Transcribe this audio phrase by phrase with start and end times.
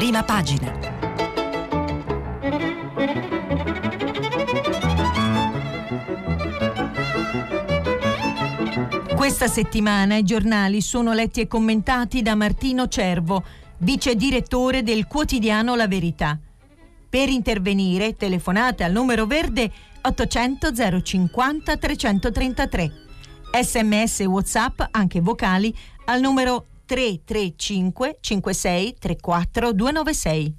[0.00, 0.72] prima pagina.
[9.14, 13.44] Questa settimana i giornali sono letti e commentati da Martino Cervo,
[13.80, 16.38] vice direttore del quotidiano La Verità.
[17.10, 19.70] Per intervenire telefonate al numero verde
[20.00, 22.92] 800 050 333.
[23.62, 25.76] Sms WhatsApp, anche vocali,
[26.06, 30.54] al numero 335 56 34 296.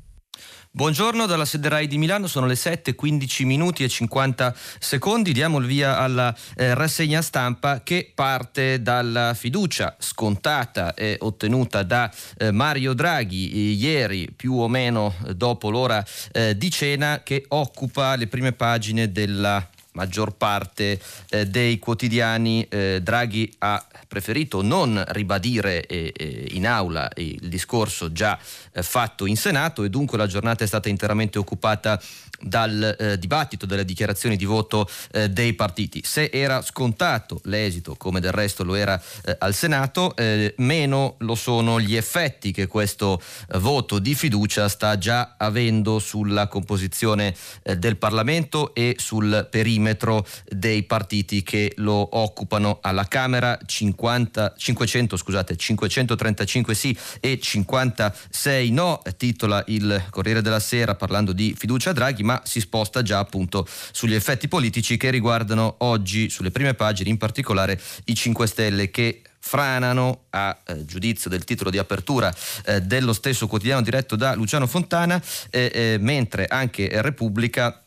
[0.74, 5.34] Buongiorno dalla sede RAI di Milano, sono le 7, 15 minuti e 50 secondi.
[5.34, 12.10] Diamo il via alla eh, rassegna stampa che parte dalla fiducia scontata e ottenuta da
[12.38, 16.02] eh, Mario Draghi eh, ieri, più o meno dopo l'ora
[16.32, 23.00] eh, di cena, che occupa le prime pagine della maggior parte eh, dei quotidiani eh,
[23.02, 28.38] Draghi ha preferito non ribadire eh, eh in aula il discorso già
[28.72, 32.00] eh, fatto in Senato e dunque la giornata è stata interamente occupata
[32.42, 36.02] dal eh, dibattito, dalle dichiarazioni di voto eh, dei partiti.
[36.04, 41.36] Se era scontato l'esito, come del resto lo era eh, al Senato, eh, meno lo
[41.36, 47.78] sono gli effetti che questo eh, voto di fiducia sta già avendo sulla composizione eh,
[47.78, 55.56] del Parlamento e sul perimetro dei partiti che lo occupano alla Camera, 50, 500, scusate,
[55.56, 62.24] 535 sì e 56 no, titola il Corriere della Sera parlando di fiducia a Draghi,
[62.32, 67.18] ma si sposta già appunto sugli effetti politici che riguardano oggi sulle prime pagine, in
[67.18, 72.34] particolare i 5 Stelle che franano a eh, giudizio del titolo di apertura
[72.66, 77.84] eh, dello stesso quotidiano diretto da Luciano Fontana, eh, eh mentre anche Repubblica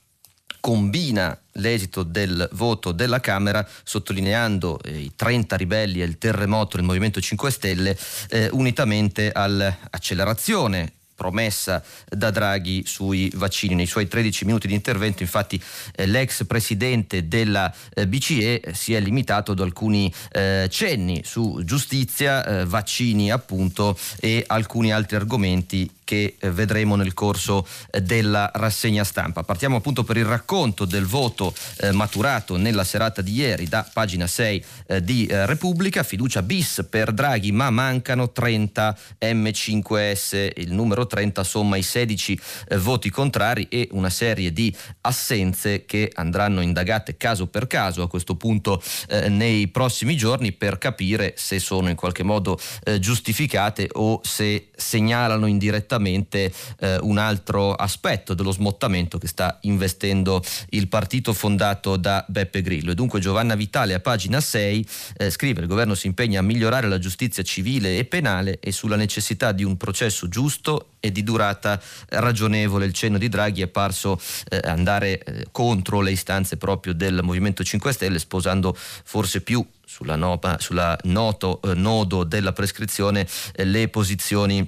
[0.61, 6.87] combina l'esito del voto della Camera sottolineando eh, i 30 ribelli e il terremoto del
[6.87, 7.97] Movimento 5 Stelle
[8.31, 13.75] eh, unitamente all'accelerazione promessa da Draghi sui vaccini.
[13.75, 15.61] Nei suoi 13 minuti di intervento infatti
[15.95, 22.45] eh, l'ex presidente della eh, BCE si è limitato ad alcuni eh, cenni su giustizia,
[22.45, 29.05] eh, vaccini appunto e alcuni altri argomenti che eh, vedremo nel corso eh, della rassegna
[29.05, 29.43] stampa.
[29.43, 31.55] Partiamo appunto per il racconto del voto
[31.93, 34.65] maturato nella serata di ieri da pagina 6
[35.03, 41.83] di Repubblica, fiducia bis per Draghi ma mancano 30 M5S, il numero 30 somma i
[41.83, 48.03] 16 eh, voti contrari e una serie di assenze che andranno indagate caso per caso
[48.03, 52.99] a questo punto eh, nei prossimi giorni per capire se sono in qualche modo eh,
[52.99, 60.89] giustificate o se segnalano indirettamente eh, un altro aspetto dello smottamento che sta investendo il
[60.89, 62.93] partito fondato da Beppe Grillo.
[62.93, 64.87] E dunque Giovanna Vitale a pagina 6
[65.17, 68.97] eh, scrive il governo si impegna a migliorare la giustizia civile e penale e sulla
[68.97, 71.79] necessità di un processo giusto e di durata
[72.09, 72.87] ragionevole.
[72.87, 77.63] Il cenno di Draghi è parso eh, andare eh, contro le istanze proprio del Movimento
[77.63, 83.89] 5 Stelle, sposando forse più sulla, no, sulla noto eh, nodo della prescrizione eh, le
[83.89, 84.67] posizioni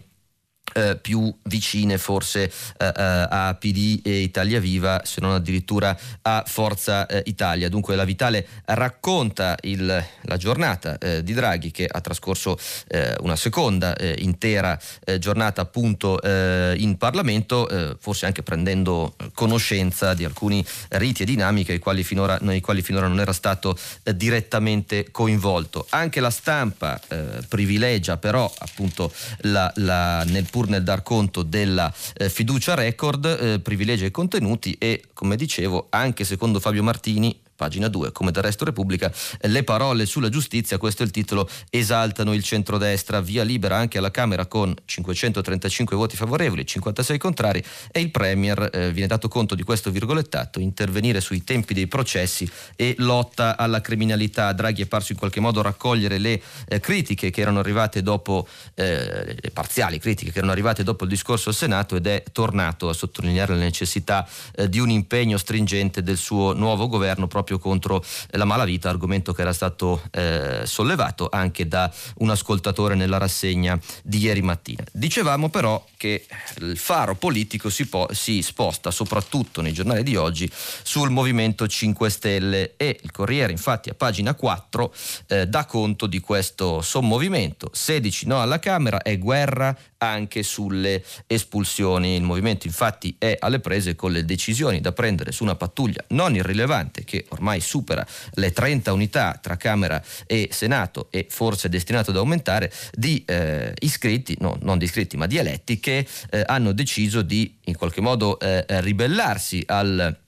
[0.74, 6.44] eh, più vicine forse eh, eh a PD e Italia Viva, se non addirittura a
[6.46, 7.68] Forza eh, Italia.
[7.68, 13.36] Dunque la Vitale racconta il, la giornata eh, di Draghi che ha trascorso eh, una
[13.36, 14.78] seconda intera
[15.18, 22.04] giornata appunto in Parlamento, forse anche prendendo conoscenza di alcuni riti e dinamiche nei quali
[22.04, 23.76] finora, nei quali finora non era stato
[24.14, 25.86] direttamente coinvolto.
[25.90, 27.00] Anche la stampa
[27.48, 29.12] privilegia però appunto
[29.42, 34.74] la, la, nel pur nel dar conto della eh, fiducia record, eh, privilegia i contenuti
[34.78, 40.06] e, come dicevo, anche secondo Fabio Martini, pagina 2, come del resto Repubblica, le parole
[40.06, 44.74] sulla giustizia, questo è il titolo, esaltano il centrodestra, via libera anche alla Camera con
[44.84, 50.60] 535 voti favorevoli, 56 contrari e il Premier, eh, viene dato conto di questo virgolettato,
[50.60, 54.52] intervenire sui tempi dei processi e lotta alla criminalità.
[54.52, 59.36] Draghi è parso in qualche modo raccogliere le eh, critiche che erano arrivate dopo, eh,
[59.40, 62.92] le parziali critiche che erano arrivate dopo il discorso al Senato ed è tornato a
[62.92, 68.04] sottolineare la necessità eh, di un impegno stringente del suo nuovo governo proprio proprio contro
[68.30, 74.18] la malavita, argomento che era stato eh, sollevato anche da un ascoltatore nella rassegna di
[74.18, 74.82] ieri mattina.
[74.90, 76.26] Dicevamo però che
[76.58, 82.10] il faro politico si, po- si sposta soprattutto nei giornali di oggi sul Movimento 5
[82.10, 84.94] Stelle e il Corriere infatti a pagina 4
[85.28, 87.70] eh, dà conto di questo sommovimento.
[87.72, 92.16] 16 no alla Camera è guerra anche sulle espulsioni.
[92.16, 96.34] Il movimento infatti è alle prese con le decisioni da prendere su una pattuglia non
[96.34, 102.10] irrilevante che ormai supera le 30 unità tra Camera e Senato e forse è destinato
[102.10, 106.72] ad aumentare, di eh, iscritti, no, non di iscritti, ma di eletti che eh, hanno
[106.72, 110.24] deciso di in qualche modo eh, ribellarsi al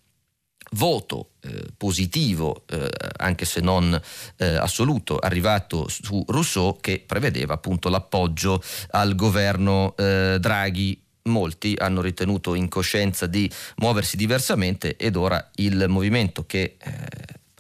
[0.73, 3.99] voto eh, positivo, eh, anche se non
[4.37, 12.01] eh, assoluto, arrivato su Rousseau che prevedeva appunto l'appoggio al governo eh, Draghi molti hanno
[12.01, 17.18] ritenuto in coscienza di muoversi diversamente ed ora il movimento che eh,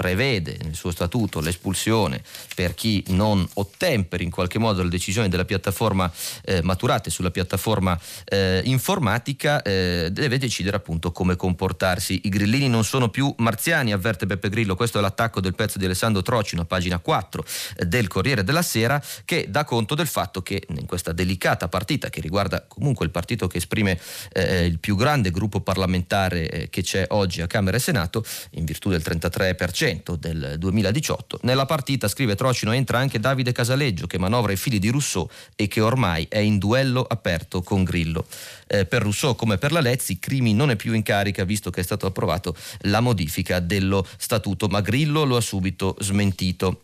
[0.08, 2.22] prevede nel suo statuto l'espulsione
[2.55, 6.10] per chi non ottemperi in qualche modo le decisioni della piattaforma
[6.44, 12.22] eh, maturate sulla piattaforma eh, informatica, eh, deve decidere appunto come comportarsi.
[12.25, 15.84] I grillini non sono più marziani, avverte Beppe Grillo, questo è l'attacco del pezzo di
[15.84, 17.44] Alessandro Trocino, pagina 4
[17.76, 22.08] eh, del Corriere della Sera, che dà conto del fatto che in questa delicata partita
[22.08, 24.00] che riguarda comunque il partito che esprime
[24.32, 28.64] eh, il più grande gruppo parlamentare eh, che c'è oggi a Camera e Senato, in
[28.64, 31.41] virtù del 33%, del 2018.
[31.43, 35.69] Nella partita, scrive Trocino, entra anche Davide Casaleggio che manovra i fili di Rousseau e
[35.69, 38.27] che ormai è in duello aperto con Grillo.
[38.67, 41.81] Eh, per Rousseau come per la Lezzi, Crimi non è più in carica visto che
[41.81, 46.83] è stato approvato la modifica dello statuto, ma Grillo lo ha subito smentito.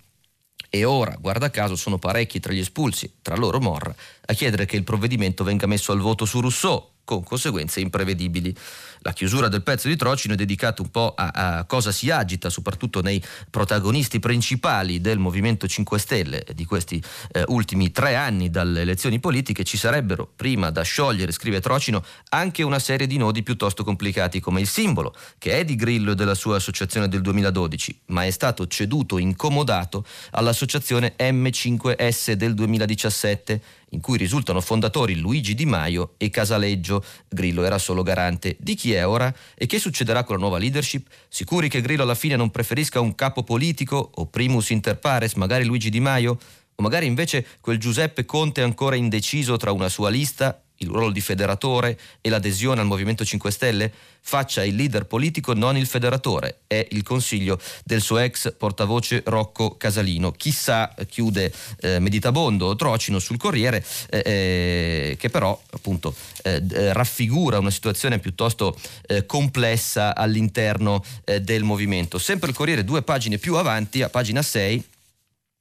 [0.71, 3.95] E ora, guarda caso, sono parecchi tra gli espulsi, tra loro Morra,
[4.27, 8.55] a chiedere che il provvedimento venga messo al voto su Rousseau, con conseguenze imprevedibili.
[9.01, 12.49] La chiusura del pezzo di Trocino è dedicata un po' a, a, cosa si agita,
[12.49, 17.03] soprattutto nei protagonisti principali del Movimento 5 Stelle di questi
[17.33, 19.63] eh, ultimi tre anni dalle elezioni politiche.
[19.63, 24.63] Ci sarebbero, prima da sciogliere, scrive Trocino, anche una serie di nodi piuttosto complicati, come
[24.63, 28.67] il simbolo, che è di Grillo e della sua associazione del 2012, ma è stato
[28.67, 33.61] ceduto, incomodato all'associazione M5S del 2017
[33.95, 37.03] in cui risultano fondatori Luigi Di Maio e Casaleggio.
[37.29, 38.57] Grillo era solo garante.
[38.61, 39.33] Di chi è ora?
[39.55, 41.07] E che succederà con la nuova leadership?
[41.29, 45.65] Sicuri che Grillo alla fine non preferisca un capo politico o primus inter pares, magari
[45.65, 46.39] Luigi Di Maio?
[46.77, 51.21] O magari invece quel Giuseppe Conte ancora indeciso tra una sua lista il ruolo di
[51.21, 53.93] federatore e l'adesione al Movimento 5 Stelle?
[54.27, 56.61] Faccia il leader politico, non il federatore.
[56.67, 60.33] È il consiglio del suo ex portavoce Rocco Casalino.
[60.33, 67.71] Chissà, chiude eh, Meditabondo Trocino sul Corriere, eh, eh, che però appunto eh, raffigura una
[67.71, 72.19] situazione piuttosto eh, complessa all'interno eh, del movimento.
[72.19, 74.93] Sempre il Corriere, due pagine più avanti, a pagina 6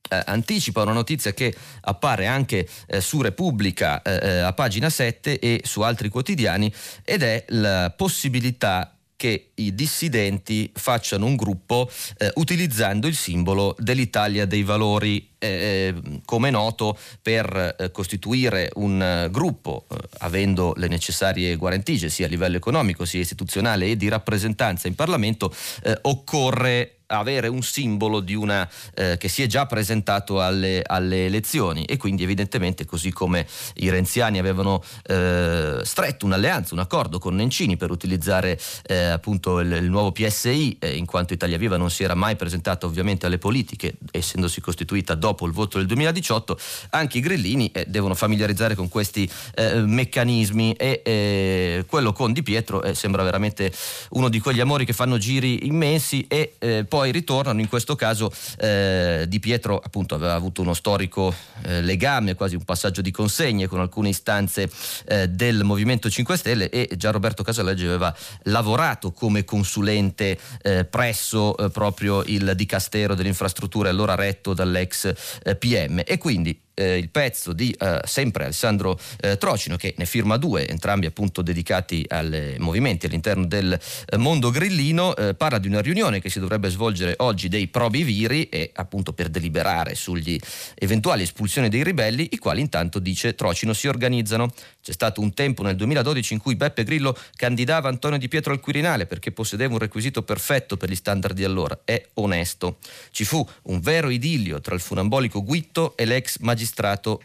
[0.09, 5.39] eh, anticipa una notizia che appare anche eh, su Repubblica eh, eh, a pagina 7
[5.39, 6.73] e su altri quotidiani
[7.03, 14.45] ed è la possibilità che i dissidenti facciano un gruppo eh, utilizzando il simbolo dell'Italia
[14.45, 15.29] dei valori.
[15.39, 22.25] Eh, eh come noto, per eh, costituire un gruppo eh, avendo le necessarie guarentigie sia
[22.25, 25.53] a livello economico sia istituzionale e di rappresentanza in Parlamento,
[26.01, 31.85] occorre avere un simbolo di una, eh, che si è già presentato alle, alle, elezioni.
[31.85, 37.77] E quindi evidentemente così come i renziani avevano eh, stretto un'alleanza, un accordo con Nencini
[37.77, 42.03] per utilizzare eh, appunto il, il, nuovo PSI eh, in quanto Italia Viva non si
[42.03, 46.57] era mai presentata ovviamente alle politiche essendosi costituita dopo il voto del 2018
[46.91, 50.73] anche i grillini eh, devono familiarizzare con questi eh, meccanismi.
[50.73, 53.71] E quello con Di Pietro sembra veramente
[54.11, 56.53] uno di quegli amori che fanno giri immensi e
[56.87, 61.33] poi poi ritornano, in questo caso eh, Di Pietro appunto aveva avuto uno storico
[61.63, 64.69] eh, legame, quasi un passaggio di consegne con alcune istanze
[65.07, 71.57] eh, del Movimento 5 Stelle e già Roberto Casaleggio aveva lavorato come consulente eh, presso
[71.57, 75.13] eh, proprio il Dicastero delle Infrastrutture allora retto dall'ex
[75.43, 80.05] eh, PM e quindi eh, il pezzo di eh, sempre Alessandro eh, Trocino che ne
[80.05, 83.73] firma due, entrambi appunto dedicati ai movimenti all'interno del
[84.05, 88.03] eh, mondo grillino, eh, parla di una riunione che si dovrebbe svolgere oggi dei probi
[88.03, 90.39] viri e appunto per deliberare sugli
[90.75, 94.51] eventuali espulsioni dei ribelli, i quali intanto dice Trocino si organizzano.
[94.81, 98.59] C'è stato un tempo nel 2012 in cui Beppe Grillo candidava Antonio Di Pietro al
[98.59, 102.77] Quirinale perché possedeva un requisito perfetto per gli standard di allora, è onesto.
[103.11, 107.21] Ci fu un vero idillio tra il funambolico Guitto e l'ex magistrato magistrato.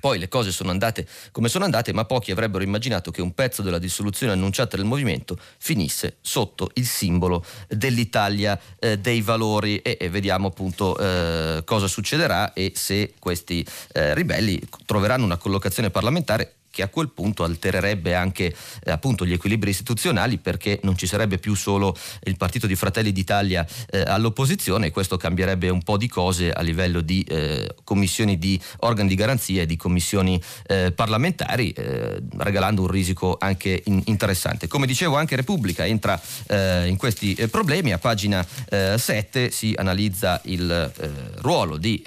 [0.00, 3.62] Poi le cose sono andate come sono andate, ma pochi avrebbero immaginato che un pezzo
[3.62, 9.78] della dissoluzione annunciata del movimento finisse sotto il simbolo dell'Italia eh, dei valori.
[9.78, 15.90] E, e, vediamo appunto eh, cosa succederà e se questi eh, ribelli troveranno una collocazione
[15.90, 21.06] parlamentare che a quel punto altererebbe anche eh, appunto gli equilibri istituzionali perché non ci
[21.06, 25.96] sarebbe più solo il partito di Fratelli d'Italia eh, all'opposizione e questo cambierebbe un po'
[25.96, 30.92] di cose a livello di eh, commissioni di organi di garanzia e di commissioni eh,
[30.92, 34.68] parlamentari eh, regalando un risico anche in- interessante.
[34.68, 40.92] Come dicevo anche Repubblica entra eh, in questi problemi, a pagina 7 si analizza il
[41.36, 42.02] ruolo di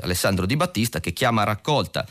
[0.00, 2.06] Alessandro Di Battista che chiama a raccolta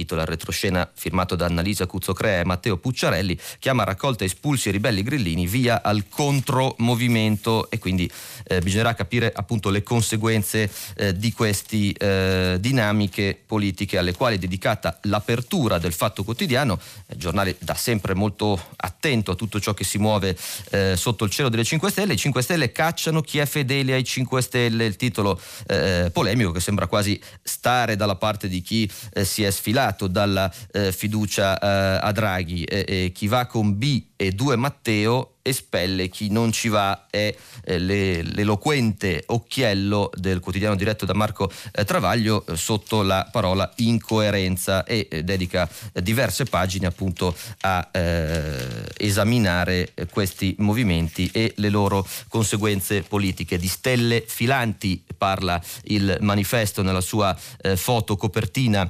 [0.00, 5.46] titola retroscena firmato da Annalisa Cuzzocrea e Matteo Pucciarelli, chiama raccolta espulsi e ribelli grillini
[5.46, 7.70] via al contromovimento.
[7.70, 8.10] E quindi
[8.44, 14.38] eh, bisognerà capire appunto le conseguenze eh, di queste eh, dinamiche politiche alle quali è
[14.38, 16.80] dedicata l'apertura del Fatto Quotidiano,
[17.16, 20.36] giornale da sempre molto attento a tutto ciò che si muove
[20.70, 24.04] eh, sotto il cielo delle 5 Stelle, i 5 Stelle cacciano chi è fedele ai
[24.04, 29.24] 5 Stelle, il titolo eh, polemico che sembra quasi stare dalla parte di chi eh,
[29.26, 33.10] si è sfilato sfilato dalla eh, fiducia eh, a Draghi.
[33.12, 38.22] Chi va con B e 2 Matteo espelle chi non ci va è eh, le,
[38.22, 45.08] l'eloquente occhiello del quotidiano diretto da Marco eh, Travaglio eh, sotto la parola incoerenza e
[45.10, 53.02] eh, dedica eh, diverse pagine appunto a eh, esaminare questi movimenti e le loro conseguenze
[53.02, 53.58] politiche.
[53.58, 57.36] Di stelle filanti parla il manifesto nella sua
[57.76, 58.88] foto copertina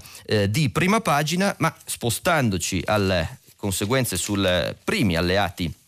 [0.48, 5.79] di prima pagina, ma spostandoci alle conseguenze sul primi alleati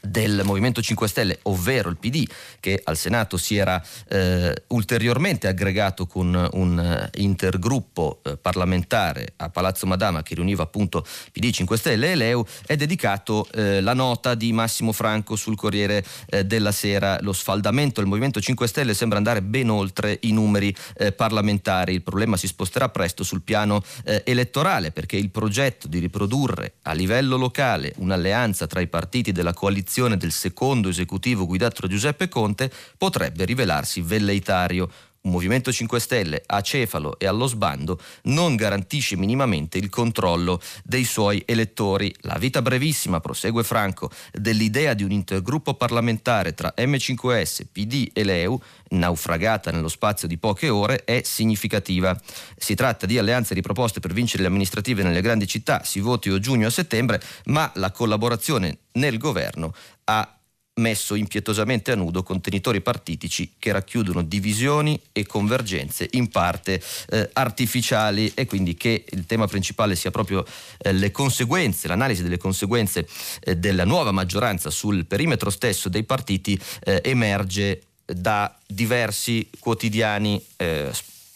[0.00, 2.26] del Movimento 5 Stelle, ovvero il PD,
[2.58, 9.50] che al Senato si era eh, ulteriormente aggregato con un eh, intergruppo eh, parlamentare a
[9.50, 14.34] Palazzo Madama che riuniva appunto PD 5 Stelle e Leu, è dedicato eh, la nota
[14.34, 17.18] di Massimo Franco sul Corriere eh, della Sera.
[17.20, 21.94] Lo sfaldamento del Movimento 5 Stelle sembra andare ben oltre i numeri eh, parlamentari.
[21.94, 23.82] Il problema si sposterà presto sul piano
[24.24, 29.89] elettorale perché il progetto di riprodurre a livello locale un'alleanza tra i partiti della coalizione
[29.90, 34.88] coalizione del secondo esecutivo guidato da Giuseppe Conte potrebbe rivelarsi velleitario.
[35.22, 41.42] Un Movimento 5 Stelle acefalo e allo sbando non garantisce minimamente il controllo dei suoi
[41.44, 42.14] elettori.
[42.20, 48.58] La vita brevissima, prosegue Franco, dell'idea di un intergruppo parlamentare tra M5S, PD e Leu,
[48.92, 52.18] naufragata nello spazio di poche ore, è significativa.
[52.56, 56.38] Si tratta di alleanze riproposte per vincere le amministrative nelle grandi città, si voti o
[56.38, 59.74] giugno o settembre, ma la collaborazione nel governo
[60.04, 60.39] ha
[60.80, 68.32] messo impietosamente a nudo contenitori partitici che racchiudono divisioni e convergenze in parte eh, artificiali.
[68.34, 70.44] E quindi che il tema principale sia proprio
[70.78, 73.06] eh, le conseguenze, l'analisi delle conseguenze
[73.40, 80.90] eh, della nuova maggioranza sul perimetro stesso dei partiti eh, emerge da diversi quotidiani eh,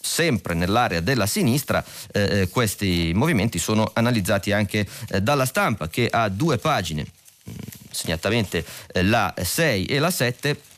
[0.05, 6.07] sempre nell'area della sinistra, eh, eh, questi movimenti sono analizzati anche eh, dalla stampa che
[6.09, 7.05] ha due pagine,
[7.95, 10.73] segnatamente eh, la 6 e la 7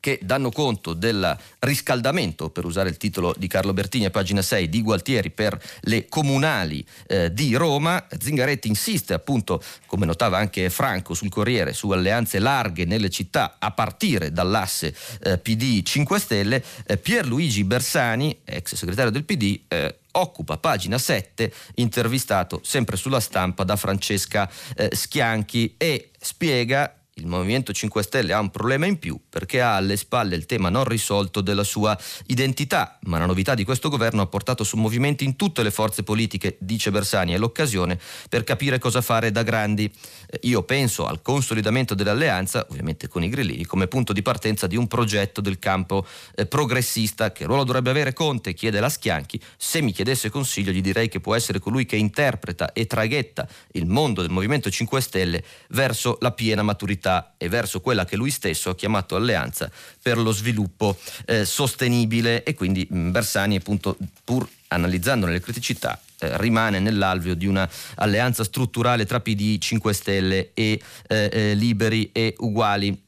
[0.00, 4.68] che danno conto del riscaldamento, per usare il titolo di Carlo Bertini a pagina 6,
[4.68, 8.06] di Gualtieri per le comunali eh, di Roma.
[8.18, 13.70] Zingaretti insiste appunto, come notava anche Franco sul Corriere, su alleanze larghe nelle città a
[13.72, 16.64] partire dall'asse eh, PD 5 Stelle.
[16.86, 23.64] Eh, Pierluigi Bersani, ex segretario del PD, eh, occupa pagina 7, intervistato sempre sulla stampa
[23.64, 29.18] da Francesca eh, Schianchi e spiega il Movimento 5 Stelle ha un problema in più
[29.28, 33.64] perché ha alle spalle il tema non risolto della sua identità, ma la novità di
[33.64, 37.98] questo governo ha portato su movimenti in tutte le forze politiche, dice Bersani, è l'occasione
[38.28, 39.92] per capire cosa fare da grandi.
[40.26, 44.76] Eh, io penso al consolidamento dell'alleanza, ovviamente con i grillini, come punto di partenza di
[44.76, 47.32] un progetto del campo eh, progressista.
[47.32, 48.54] Che ruolo dovrebbe avere Conte?
[48.54, 49.40] Chiede la Schianchi.
[49.56, 53.86] Se mi chiedesse consiglio gli direi che può essere colui che interpreta e traghetta il
[53.86, 58.30] mondo del Movimento 5 Stelle verso la piena maturità civiltà e verso quella che lui
[58.30, 59.70] stesso ha chiamato alleanza
[60.02, 60.96] per lo sviluppo
[61.26, 62.42] eh, sostenibile.
[62.42, 67.68] E quindi mh, mm, Bersani appunto pur analizzandone le criticità eh, rimane nell'alveo di una
[67.96, 73.06] alleanza strutturale tra PD, 5 Stelle e eh, eh, liberi e uguali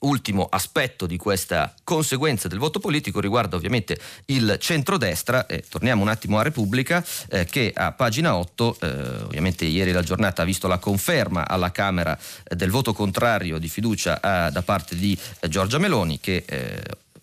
[0.00, 6.08] Ultimo aspetto di questa conseguenza del voto politico riguarda ovviamente il centrodestra, eh, torniamo un
[6.08, 8.86] attimo a Repubblica, eh, che a pagina 8, eh,
[9.24, 13.68] ovviamente ieri la giornata ha visto la conferma alla Camera eh, del voto contrario di
[13.68, 16.44] fiducia eh, da parte di eh, Giorgia Meloni che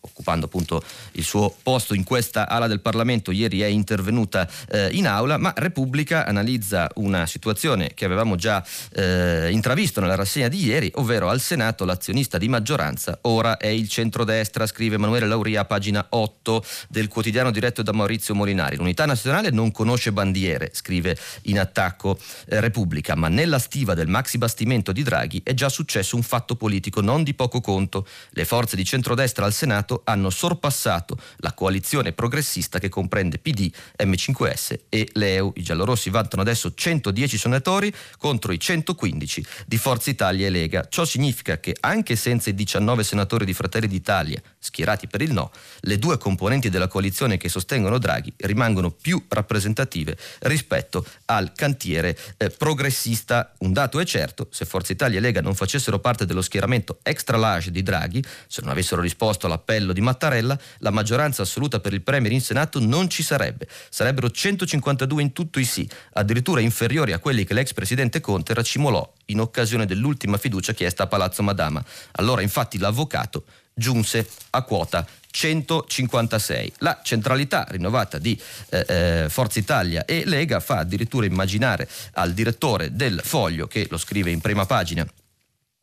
[0.05, 0.83] occupando appunto
[1.13, 5.53] il suo posto in questa ala del Parlamento, ieri è intervenuta eh, in aula, ma
[5.55, 11.39] Repubblica analizza una situazione che avevamo già eh, intravisto nella rassegna di ieri, ovvero al
[11.39, 17.07] Senato l'azionista di maggioranza ora è il centrodestra, scrive Emanuele Lauria a pagina 8 del
[17.07, 18.77] quotidiano diretto da Maurizio Molinari.
[18.77, 24.37] L'unità nazionale non conosce bandiere, scrive in attacco eh, Repubblica, ma nella stiva del maxi
[24.37, 28.07] bastimento di Draghi è già successo un fatto politico non di poco conto.
[28.31, 33.71] Le forze di centrodestra al Senato hanno sorpassato la coalizione progressista che comprende PD,
[34.03, 35.53] M5S e l'EU.
[35.55, 40.87] I giallorossi vantano adesso 110 senatori contro i 115 di Forza Italia e Lega.
[40.89, 45.51] Ciò significa che anche senza i 19 senatori di Fratelli d'Italia schierati per il no,
[45.81, 52.49] le due componenti della coalizione che sostengono Draghi rimangono più rappresentative rispetto al cantiere eh,
[52.49, 53.53] progressista.
[53.59, 57.37] Un dato è certo, se Forza Italia e Lega non facessero parte dello schieramento extra
[57.37, 62.01] large di Draghi, se non avessero risposto all'appello di Mattarella, la maggioranza assoluta per il
[62.01, 63.67] Premier in Senato non ci sarebbe.
[63.89, 69.13] Sarebbero 152 in tutto i sì, addirittura inferiori a quelli che l'ex presidente Conte racimolò
[69.25, 71.83] in occasione dell'ultima fiducia chiesta a Palazzo Madama.
[72.13, 73.45] Allora infatti l'avvocato
[73.75, 76.73] giunse a quota 156.
[76.77, 78.39] La centralità rinnovata di
[78.69, 83.97] eh, eh, Forza Italia e Lega fa addirittura immaginare al direttore del foglio, che lo
[83.97, 85.05] scrive in prima pagina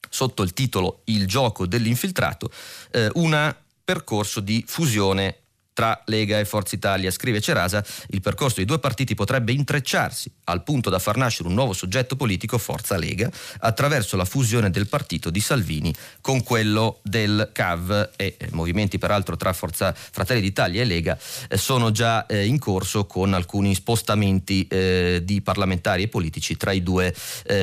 [0.08, 2.50] sotto il titolo Il gioco dell'infiltrato,
[2.90, 5.41] eh, un percorso di fusione
[5.72, 7.10] tra Lega e Forza Italia.
[7.10, 11.54] Scrive Cerasa, il percorso dei due partiti potrebbe intrecciarsi al punto da far nascere un
[11.54, 17.50] nuovo soggetto politico, Forza Lega, attraverso la fusione del partito di Salvini con quello del
[17.52, 22.46] CAV e eh, movimenti peraltro tra Forza Fratelli d'Italia e Lega eh, sono già eh,
[22.46, 27.14] in corso con alcuni spostamenti di parlamentari e politici tra i due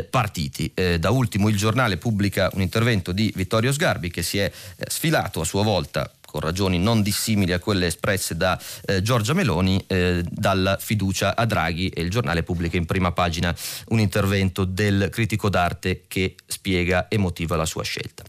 [0.10, 0.72] partiti.
[1.00, 4.52] Da ultimo il giornale pubblica un intervento di Vittorio Sgarbi che si è
[4.88, 9.84] sfilato a sua volta con ragioni non dissimili a quelle espresse da eh, Giorgia Meloni,
[9.88, 13.56] eh, dalla fiducia a Draghi e il giornale pubblica in prima pagina
[13.88, 18.24] un intervento del critico d'arte che spiega e motiva la sua scelta.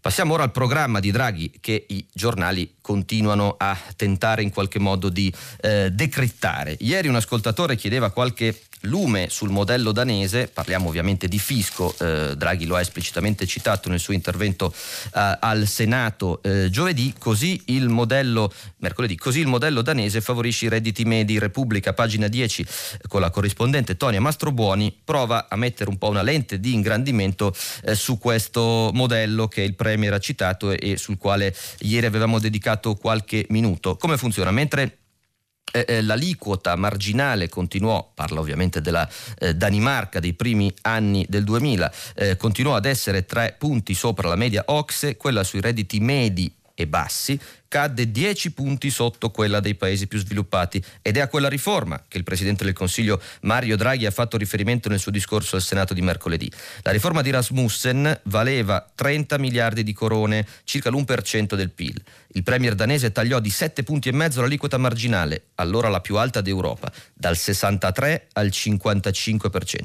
[0.00, 5.10] Passiamo ora al programma di Draghi che i giornali continuano a tentare in qualche modo
[5.10, 5.30] di
[5.60, 6.74] eh, decrittare.
[6.80, 12.66] Ieri un ascoltatore chiedeva qualche lume sul modello danese, parliamo ovviamente di fisco, eh, Draghi
[12.66, 18.52] lo ha esplicitamente citato nel suo intervento eh, al Senato eh, giovedì, così il modello,
[18.78, 22.66] mercoledì, così il modello danese favorisce i redditi medi, Repubblica, pagina 10,
[23.08, 27.94] con la corrispondente Tonia Mastrobuoni, prova a mettere un po' una lente di ingrandimento eh,
[27.94, 32.94] su questo modello che il Premier ha citato e, e sul quale ieri avevamo dedicato
[32.94, 33.96] qualche minuto.
[33.96, 34.50] Come funziona?
[34.50, 34.98] Mentre
[35.72, 41.92] eh, eh, l'aliquota marginale continuò, parla ovviamente della eh, Danimarca dei primi anni del 2000,
[42.14, 46.86] eh, continuò ad essere tre punti sopra la media OXE, quella sui redditi medi e
[46.86, 47.38] bassi
[47.70, 52.18] cadde 10 punti sotto quella dei paesi più sviluppati ed è a quella riforma che
[52.18, 56.02] il Presidente del Consiglio Mario Draghi ha fatto riferimento nel suo discorso al Senato di
[56.02, 56.50] mercoledì.
[56.82, 62.02] La riforma di Rasmussen valeva 30 miliardi di corone, circa l'1% del PIL.
[62.32, 66.40] Il premier danese tagliò di 7 punti e mezzo l'aliquota marginale, allora la più alta
[66.40, 69.82] d'Europa, dal 63 al 55%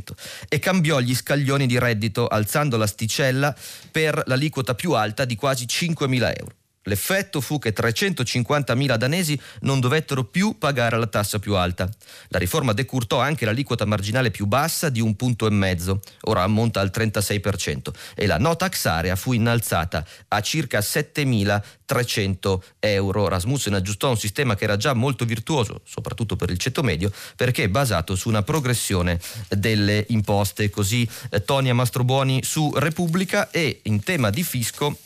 [0.49, 3.55] e cambiò gli scaglioni di reddito alzando l'asticella
[3.91, 6.55] per l'aliquota più alta di quasi 5 mila euro.
[6.87, 11.89] L'effetto fu che 350.000 danesi non dovettero più pagare la tassa più alta.
[12.27, 16.81] La riforma decurtò anche l'aliquota marginale più bassa di un punto e mezzo, ora ammonta
[16.81, 23.27] al 36%, e la no tax area fu innalzata a circa 7.300 euro.
[23.27, 27.63] Rasmussen aggiustò un sistema che era già molto virtuoso, soprattutto per il ceto medio, perché
[27.63, 29.19] è basato su una progressione
[29.49, 30.69] delle imposte.
[30.69, 34.97] Così eh, Tonia Mastrobuoni su Repubblica e in tema di fisco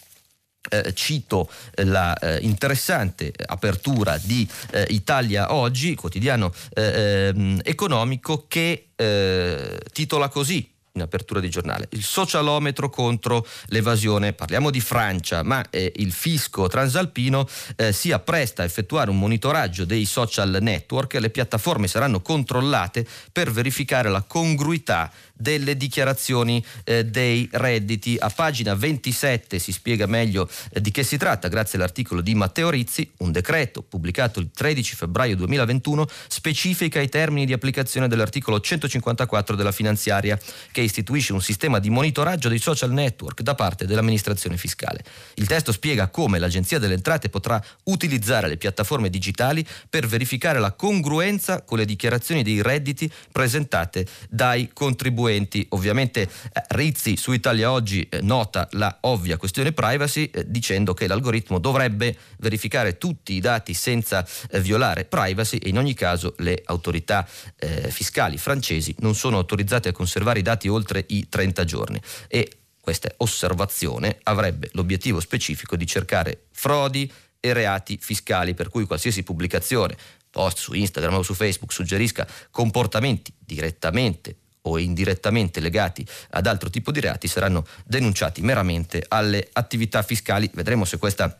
[0.69, 1.49] eh, cito
[1.83, 10.29] la eh, interessante apertura di eh, Italia Oggi, quotidiano eh, ehm, economico, che eh, titola
[10.29, 11.87] così in apertura di giornale.
[11.91, 18.61] Il socialometro contro l'evasione, parliamo di Francia, ma eh, il fisco transalpino eh, si appresta
[18.61, 25.11] a effettuare un monitoraggio dei social network, le piattaforme saranno controllate per verificare la congruità
[25.39, 28.17] delle dichiarazioni eh, dei redditi.
[28.19, 32.69] A pagina 27 si spiega meglio eh, di che si tratta grazie all'articolo di Matteo
[32.69, 39.55] Rizzi, un decreto pubblicato il 13 febbraio 2021 specifica i termini di applicazione dell'articolo 154
[39.55, 40.37] della finanziaria
[40.71, 45.03] che istituisce un sistema di monitoraggio dei social network da parte dell'amministrazione fiscale.
[45.35, 50.73] Il testo spiega come l'Agenzia delle Entrate potrà utilizzare le piattaforme digitali per verificare la
[50.73, 55.27] congruenza con le dichiarazioni dei redditi presentate dai contribuenti.
[55.69, 56.27] Ovviamente eh,
[56.69, 62.17] Rizzi su Italia Oggi eh, nota la ovvia questione privacy eh, dicendo che l'algoritmo dovrebbe
[62.39, 67.91] verificare tutti i dati senza eh, violare privacy e in ogni caso le autorità eh,
[67.91, 72.01] fiscali francesi non sono autorizzate a conservare i dati oltre i 30 giorni.
[72.27, 79.23] E questa osservazione avrebbe l'obiettivo specifico di cercare frodi e reati fiscali per cui qualsiasi
[79.23, 79.95] pubblicazione
[80.29, 86.91] post su Instagram o su Facebook suggerisca comportamenti direttamente o indirettamente legati ad altro tipo
[86.91, 90.49] di reati saranno denunciati meramente alle attività fiscali.
[90.53, 91.39] Vedremo se questa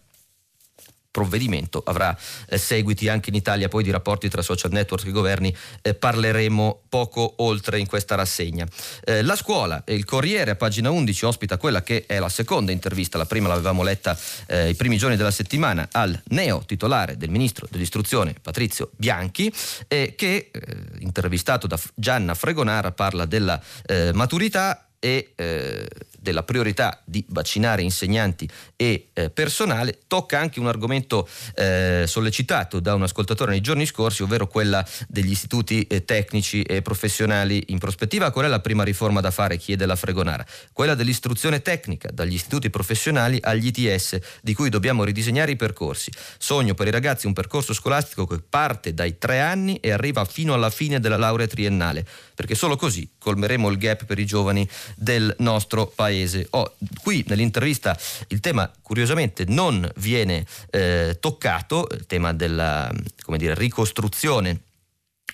[1.11, 2.15] provvedimento avrà
[2.47, 6.83] eh, seguiti anche in Italia poi di rapporti tra social network e governi eh, parleremo
[6.89, 8.67] poco oltre in questa rassegna.
[9.03, 13.17] Eh, la scuola il Corriere a pagina 11 ospita quella che è la seconda intervista
[13.17, 14.17] la prima l'avevamo letta
[14.47, 19.51] eh, i primi giorni della settimana al neo titolare del ministro dell'istruzione Patrizio Bianchi
[19.87, 20.51] che eh,
[20.99, 25.87] intervistato da Gianna Fregonara parla della eh, maturità e eh,
[26.19, 32.93] della priorità di vaccinare insegnanti e eh, personale, tocca anche un argomento eh, sollecitato da
[32.95, 38.31] un ascoltatore nei giorni scorsi, ovvero quella degli istituti eh, tecnici e professionali in prospettiva.
[38.31, 39.57] Qual è la prima riforma da fare?
[39.57, 40.45] chiede la Fregonara.
[40.73, 46.11] Quella dell'istruzione tecnica, dagli istituti professionali agli ITS, di cui dobbiamo ridisegnare i percorsi.
[46.37, 50.53] Sogno per i ragazzi un percorso scolastico che parte dai tre anni e arriva fino
[50.53, 52.05] alla fine della laurea triennale,
[52.35, 56.08] perché solo così colmeremo il gap per i giovani del nostro paese.
[56.51, 62.91] Oh, qui nell'intervista il tema curiosamente non viene eh, toccato, il tema della
[63.37, 64.61] dire, ricostruzione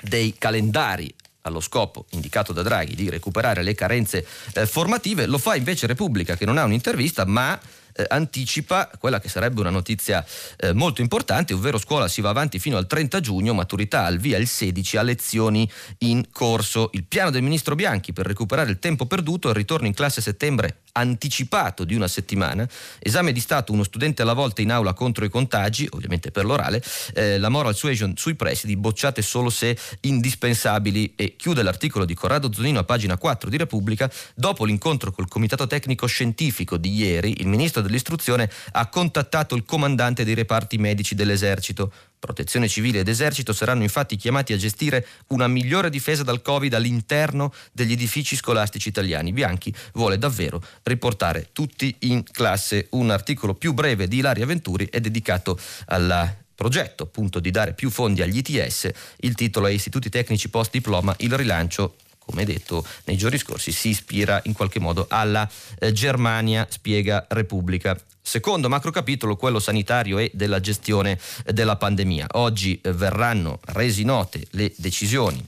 [0.02, 5.56] dei calendari allo scopo indicato da Draghi di recuperare le carenze eh, formative, lo fa
[5.56, 7.60] invece Repubblica che non ha un'intervista ma
[7.96, 10.26] eh, anticipa quella che sarebbe una notizia
[10.58, 14.38] eh, molto importante, ovvero scuola si va avanti fino al 30 giugno, maturità al via
[14.38, 16.90] il 16 a lezioni in corso.
[16.94, 20.20] Il piano del ministro Bianchi per recuperare il tempo perduto e il ritorno in classe
[20.20, 22.68] a settembre anticipato di una settimana,
[23.00, 26.82] esame di Stato uno studente alla volta in aula contro i contagi, ovviamente per l'orale,
[27.14, 31.14] eh, la moral suasion sui presidi bocciate solo se indispensabili.
[31.16, 35.68] E chiude l'articolo di Corrado Zonino a pagina 4 di Repubblica, dopo l'incontro col Comitato
[35.68, 41.92] Tecnico Scientifico di ieri, il ministro dell'istruzione ha contattato il comandante dei reparti medici dell'esercito
[42.26, 47.54] Protezione civile ed esercito saranno infatti chiamati a gestire una migliore difesa dal Covid all'interno
[47.72, 49.32] degli edifici scolastici italiani.
[49.32, 52.88] Bianchi vuole davvero riportare tutti in classe.
[52.92, 57.92] Un articolo più breve di Ilaria Venturi è dedicato al progetto appunto di dare più
[57.92, 58.90] fondi agli ITS.
[59.18, 63.90] Il titolo è Istituti tecnici post diploma, il rilancio come detto nei giorni scorsi, si
[63.90, 67.98] ispira in qualche modo alla eh, Germania, spiega Repubblica.
[68.22, 72.28] Secondo macro capitolo, quello sanitario e della gestione della pandemia.
[72.34, 75.48] Oggi eh, verranno resi note le decisioni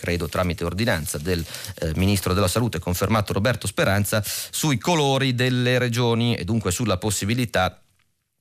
[0.00, 6.34] credo tramite ordinanza del eh, Ministro della Salute, confermato Roberto Speranza, sui colori delle regioni
[6.36, 7.78] e dunque sulla possibilità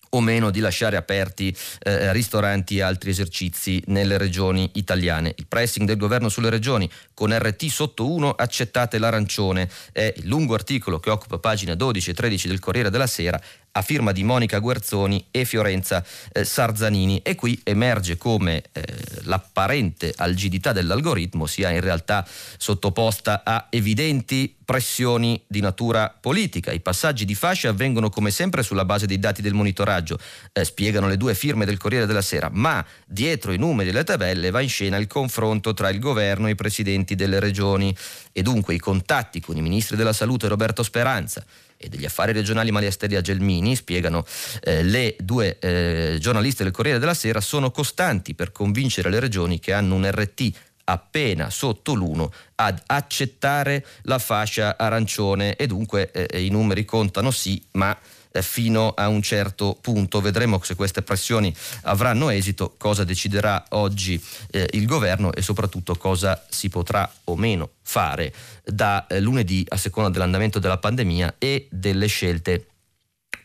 [0.10, 5.34] o meno di lasciare aperti eh, ristoranti e altri esercizi nelle regioni italiane.
[5.38, 10.54] Il pressing del governo sulle regioni con RT sotto 1 accettate l'arancione è il lungo
[10.54, 13.40] articolo che occupa pagina 12 e 13 del Corriere della Sera
[13.72, 17.22] a firma di Monica Guerzoni e Fiorenza eh, Sarzanini.
[17.22, 18.84] E qui emerge come eh,
[19.24, 22.26] l'apparente algidità dell'algoritmo sia in realtà
[22.58, 26.72] sottoposta a evidenti pressioni di natura politica.
[26.72, 30.20] I passaggi di fascia avvengono come sempre sulla base dei dati del monitoraggio,
[30.54, 34.04] eh, spiegano le due firme del Corriere della Sera, ma dietro i numeri e le
[34.04, 37.96] tabelle va in scena il confronto tra il governo e i presidenti delle regioni.
[38.32, 41.44] E dunque i contatti con i ministri della salute Roberto Speranza
[41.82, 44.26] e degli affari regionali Maria Steria Gelmini, spiegano
[44.62, 49.60] eh, le due eh, giornaliste del Corriere della Sera, sono costanti per convincere le regioni
[49.60, 50.52] che hanno un RT
[50.84, 55.56] appena sotto l'1 ad accettare la fascia arancione.
[55.56, 60.22] E dunque eh, i numeri contano sì, ma eh, fino a un certo punto.
[60.22, 66.46] Vedremo se queste pressioni avranno esito, cosa deciderà oggi eh, il governo e soprattutto cosa
[66.50, 72.08] si potrà o meno fare da eh, lunedì a seconda dell'andamento della pandemia e delle
[72.08, 72.66] scelte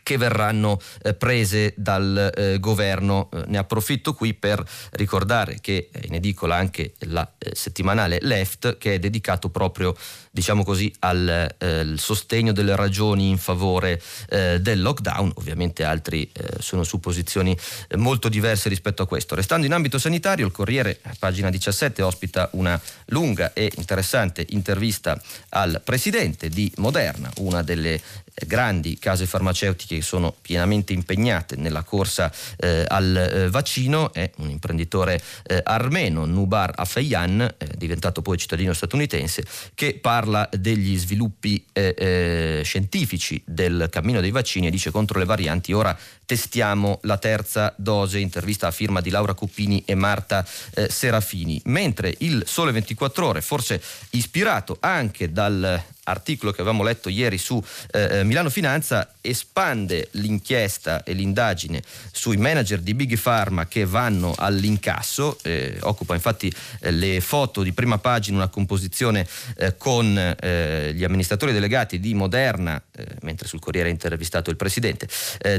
[0.05, 3.27] che verranno eh, prese dal eh, governo.
[3.33, 8.77] Eh, ne approfitto qui per ricordare che è in edicola anche la eh, settimanale Left
[8.77, 9.95] che è dedicato proprio
[10.35, 16.83] diciamo così al eh, sostegno delle ragioni in favore eh, del lockdown, ovviamente altri sono
[16.83, 17.57] su posizioni
[17.95, 19.35] molto diverse rispetto a questo.
[19.35, 25.19] Restando in ambito sanitario, il Corriere, pagina 17, ospita una lunga e interessante intervista
[25.49, 28.01] al presidente di Moderna, una delle
[28.45, 34.49] grandi case farmaceutiche che sono pienamente impegnate nella corsa eh, al eh, vaccino è un
[34.49, 41.95] imprenditore eh, armeno, Nubar Afeyan, eh, diventato poi cittadino statunitense, che parla degli sviluppi eh,
[41.97, 45.73] eh, scientifici del cammino dei vaccini e dice contro le varianti.
[45.73, 50.45] Ora testiamo la terza dose, intervista a firma di Laura Cuppini e Marta
[50.87, 57.37] Serafini, mentre il Sole 24 ore, forse ispirato anche dal articolo che avevamo letto ieri
[57.37, 63.85] su eh, eh, Milano Finanza espande l'inchiesta e l'indagine sui manager di Big Pharma che
[63.85, 70.17] vanno all'incasso, eh, occupa infatti eh, le foto di prima pagina una composizione eh, con
[70.17, 72.81] eh, gli amministratori delegati di Moderna,
[73.21, 75.07] mentre sul Corriere ha intervistato il presidente,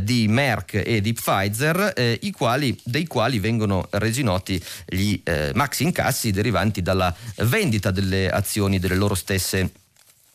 [0.03, 5.21] di Merck e di Pfizer, quali, dei quali vengono resi noti gli
[5.55, 9.71] maxi incassi derivanti dalla vendita delle azioni delle loro stesse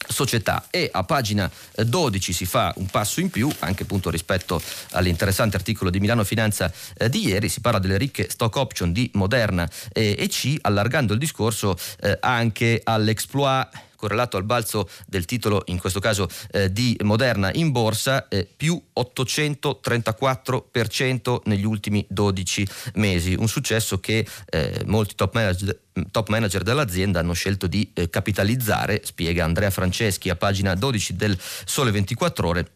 [0.07, 0.65] società.
[0.69, 4.61] E a pagina 12 si fa un passo in più anche appunto rispetto
[4.91, 7.49] all'interessante articolo di Milano Finanza eh, di ieri.
[7.49, 12.17] Si parla delle ricche stock option di Moderna e, e C allargando il discorso eh,
[12.19, 13.69] anche all'exploit
[14.01, 18.81] correlato al balzo del titolo, in questo caso eh, di Moderna in borsa, eh, più
[18.99, 23.35] 834% negli ultimi 12 mesi.
[23.37, 29.01] Un successo che eh, molti top manager, top manager, dell'azienda hanno scelto di eh, capitalizzare,
[29.03, 32.71] spiega Andrea Franceschi a pagina 12 del Sole 24 ore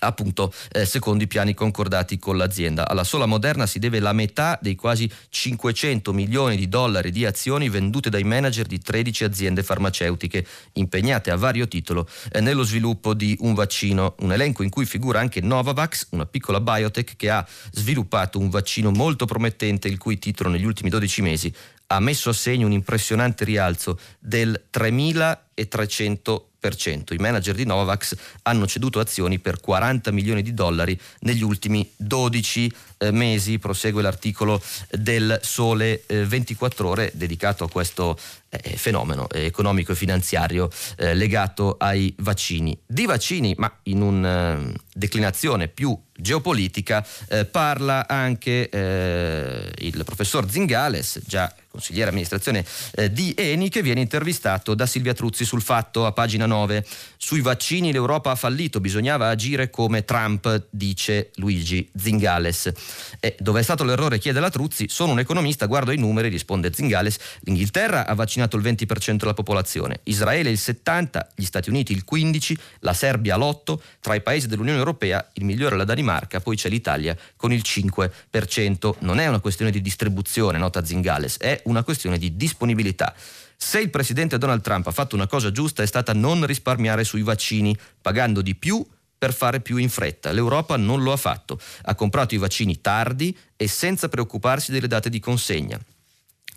[0.00, 2.88] appunto eh, secondo i piani concordati con l'azienda.
[2.88, 7.68] Alla sola Moderna si deve la metà dei quasi 500 milioni di dollari di azioni
[7.68, 13.36] vendute dai manager di 13 aziende farmaceutiche impegnate a vario titolo eh, nello sviluppo di
[13.40, 18.38] un vaccino, un elenco in cui figura anche Novavax, una piccola biotech che ha sviluppato
[18.38, 21.54] un vaccino molto promettente il cui titolo negli ultimi 12 mesi
[21.94, 26.48] ha messo a segno un impressionante rialzo del 3300
[27.10, 32.72] i manager di Novavax hanno ceduto azioni per 40 milioni di dollari negli ultimi 12
[32.96, 39.92] eh, mesi, prosegue l'articolo del Sole 24 eh, ore dedicato a questo eh, fenomeno economico
[39.92, 42.78] e finanziario legato ai vaccini.
[42.86, 47.04] Di vaccini, ma in una declinazione più geopolitica,
[47.50, 48.68] parla anche
[49.78, 55.44] il professor Zingales, già consigliere amministrazione eh, di Eni, che viene intervistato da Silvia Truzzi
[55.44, 56.86] sul fatto a pagina 9.
[57.16, 62.70] Sui vaccini l'Europa ha fallito, bisognava agire come Trump, dice Luigi Zingales.
[63.18, 66.72] E dove è stato l'errore, chiede la Truzzi, sono un economista, guardo i numeri, risponde
[66.72, 72.04] Zingales, l'Inghilterra ha vaccinato il 20% della popolazione, Israele il 70%, gli Stati Uniti il
[72.08, 76.03] 15%, la Serbia l'8%, tra i paesi dell'Unione Europea il migliore è la Danimarca,
[76.42, 78.94] poi c'è l'Italia con il 5%.
[79.00, 83.14] Non è una questione di distribuzione, nota Zingales, è una questione di disponibilità.
[83.56, 87.22] Se il presidente Donald Trump ha fatto una cosa giusta è stata non risparmiare sui
[87.22, 88.84] vaccini, pagando di più
[89.16, 90.32] per fare più in fretta.
[90.32, 95.08] L'Europa non lo ha fatto, ha comprato i vaccini tardi e senza preoccuparsi delle date
[95.08, 95.80] di consegna.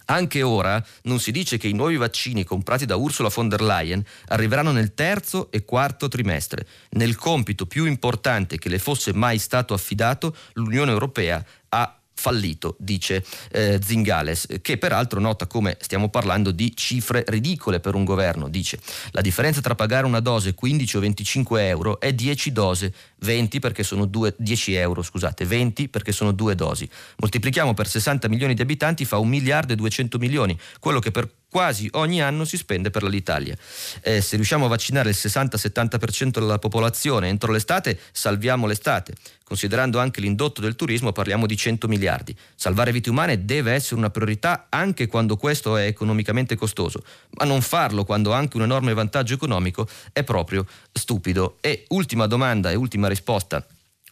[0.09, 4.03] Anche ora non si dice che i nuovi vaccini comprati da Ursula von der Leyen
[4.27, 6.65] arriveranno nel terzo e quarto trimestre.
[6.91, 13.23] Nel compito più importante che le fosse mai stato affidato, l'Unione Europea ha fallito, dice
[13.51, 18.49] eh, Zingales, che peraltro nota come stiamo parlando di cifre ridicole per un governo.
[18.49, 18.79] Dice
[19.11, 23.83] la differenza tra pagare una dose 15 o 25 euro è 10 dose, 20 perché
[23.83, 26.89] sono due, 10 euro, scusate, 20 perché sono due dosi.
[27.17, 31.29] Moltiplichiamo per 60 milioni di abitanti fa 1 miliardo e 200 milioni, quello che per
[31.49, 33.55] quasi ogni anno si spende per l'Italia.
[34.01, 39.13] Eh, se riusciamo a vaccinare il 60-70% della popolazione entro l'estate, salviamo l'estate.
[39.43, 42.35] Considerando anche l'indotto del turismo parliamo di 100 miliardi.
[42.55, 47.61] Salvare vite umane deve essere una priorità anche quando questo è economicamente costoso, ma non
[47.61, 51.57] farlo quando anche un enorme vantaggio economico è proprio stupido.
[51.61, 53.65] E ultima domanda e ultima risposta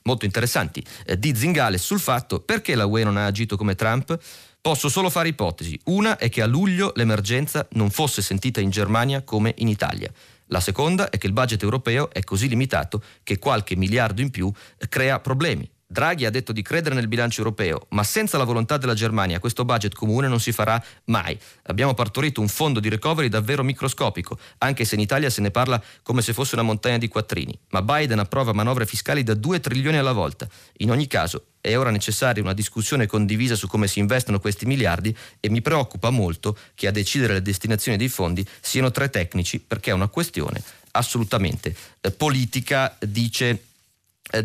[0.04, 4.17] molto interessanti eh, di Zingale sul fatto perché la UE non ha agito come Trump.
[4.65, 5.80] Posso solo fare ipotesi.
[5.84, 10.12] Una è che a luglio l'emergenza non fosse sentita in Germania come in Italia.
[10.47, 14.51] La seconda è che il budget europeo è così limitato che qualche miliardo in più
[14.89, 15.69] crea problemi.
[15.88, 19.65] Draghi ha detto di credere nel bilancio europeo, ma senza la volontà della Germania questo
[19.65, 21.38] budget comune non si farà mai.
[21.63, 25.82] Abbiamo partorito un fondo di recovery davvero microscopico, anche se in Italia se ne parla
[26.02, 27.56] come se fosse una montagna di quattrini.
[27.69, 30.48] Ma Biden approva manovre fiscali da 2 trilioni alla volta.
[30.78, 35.15] In ogni caso, è ora necessaria una discussione condivisa su come si investono questi miliardi
[35.39, 39.91] e mi preoccupa molto che a decidere le destinazioni dei fondi siano tre tecnici perché
[39.91, 43.74] è una questione assolutamente eh, politica, dice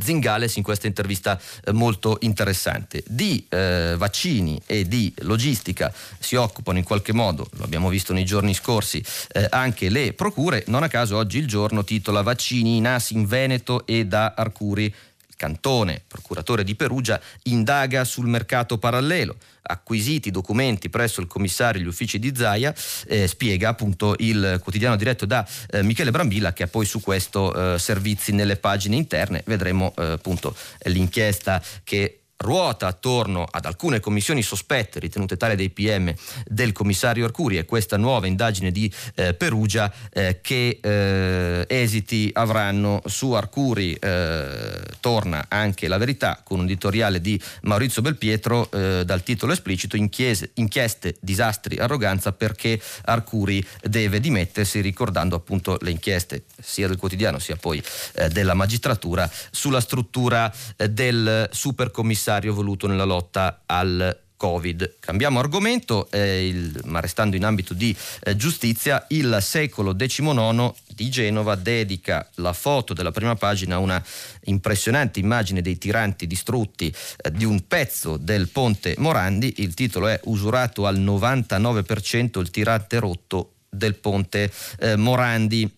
[0.00, 3.02] Zingales in questa intervista eh, molto interessante.
[3.06, 8.24] Di eh, vaccini e di logistica si occupano in qualche modo, lo abbiamo visto nei
[8.24, 10.64] giorni scorsi, eh, anche le procure.
[10.66, 14.92] Non a caso oggi il giorno titola Vaccini in ASI in Veneto e da Arcuri
[15.40, 19.36] Cantone, procuratore di Perugia, indaga sul mercato parallelo.
[19.62, 22.74] Acquisiti documenti presso il commissario e gli uffici di Zaia,
[23.06, 27.54] eh, spiega appunto il quotidiano diretto da eh, Michele Brambilla che ha poi su questo
[27.74, 29.42] eh, servizi nelle pagine interne.
[29.46, 36.12] Vedremo eh, appunto l'inchiesta che ruota attorno ad alcune commissioni sospette ritenute tali dai PM
[36.46, 43.02] del commissario Arcuri e questa nuova indagine di eh, Perugia eh, che eh, esiti avranno
[43.06, 43.94] su Arcuri.
[43.94, 49.96] Eh, torna anche la verità con un editoriale di Maurizio Belpietro eh, dal titolo esplicito
[49.96, 57.38] inchiese, inchieste, disastri, arroganza perché Arcuri deve dimettersi ricordando appunto le inchieste sia del quotidiano
[57.38, 57.82] sia poi
[58.14, 64.96] eh, della magistratura sulla struttura del supercommissario necessario voluto nella lotta al Covid.
[65.00, 71.10] Cambiamo argomento, eh, il, ma restando in ambito di eh, giustizia, il secolo XIX di
[71.10, 74.02] Genova dedica la foto della prima pagina a una
[74.44, 79.54] impressionante immagine dei tiranti distrutti eh, di un pezzo del ponte Morandi.
[79.58, 85.70] Il titolo è Usurato al 99% il tirante rotto del ponte eh, Morandi.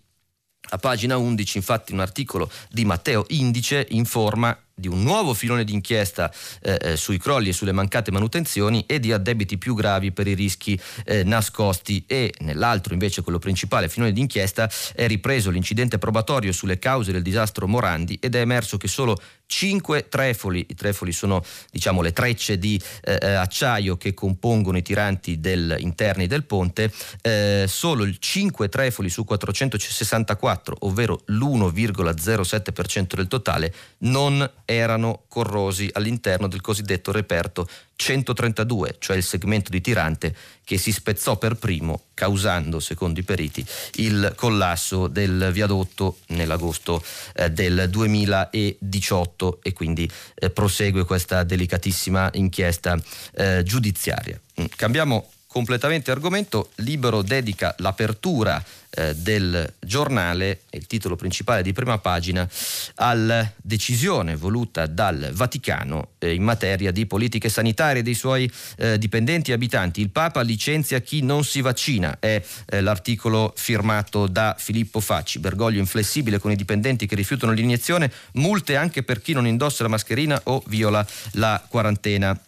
[0.74, 6.32] A pagina 11 infatti un articolo di Matteo Indice informa di un nuovo filone d'inchiesta
[6.60, 10.34] eh, eh, sui crolli e sulle mancate manutenzioni e di addebiti più gravi per i
[10.34, 12.04] rischi eh, nascosti.
[12.06, 17.66] E nell'altro invece quello principale filone d'inchiesta è ripreso l'incidente probatorio sulle cause del disastro
[17.66, 22.80] Morandi ed è emerso che solo cinque trefoli, i trefoli sono diciamo le trecce di
[23.02, 29.10] eh, eh acciaio che compongono i tiranti del, interni del ponte, eh, solo 5 trefoli
[29.10, 39.16] su 464, ovvero l'1,07% del totale, non erano corrosi all'interno del cosiddetto reperto 132, cioè
[39.16, 45.06] il segmento di tirante che si spezzò per primo, causando, secondo i periti, il collasso
[45.06, 47.02] del viadotto nell'agosto
[47.34, 53.00] eh, del 2018 e quindi eh, prosegue questa delicatissima inchiesta
[53.34, 54.40] eh, giudiziaria.
[54.60, 61.98] Mm, cambiamo completamente argomento, Libero dedica l'apertura eh, del giornale, il titolo principale di prima
[61.98, 62.48] pagina,
[62.96, 69.50] alla decisione voluta dal Vaticano eh, in materia di politiche sanitarie dei suoi eh, dipendenti
[69.50, 70.00] e abitanti.
[70.00, 75.38] Il Papa licenzia chi non si vaccina, è eh, l'articolo firmato da Filippo Facci.
[75.38, 79.90] Bergoglio inflessibile con i dipendenti che rifiutano l'iniezione, multe anche per chi non indossa la
[79.90, 82.38] mascherina o viola la quarantena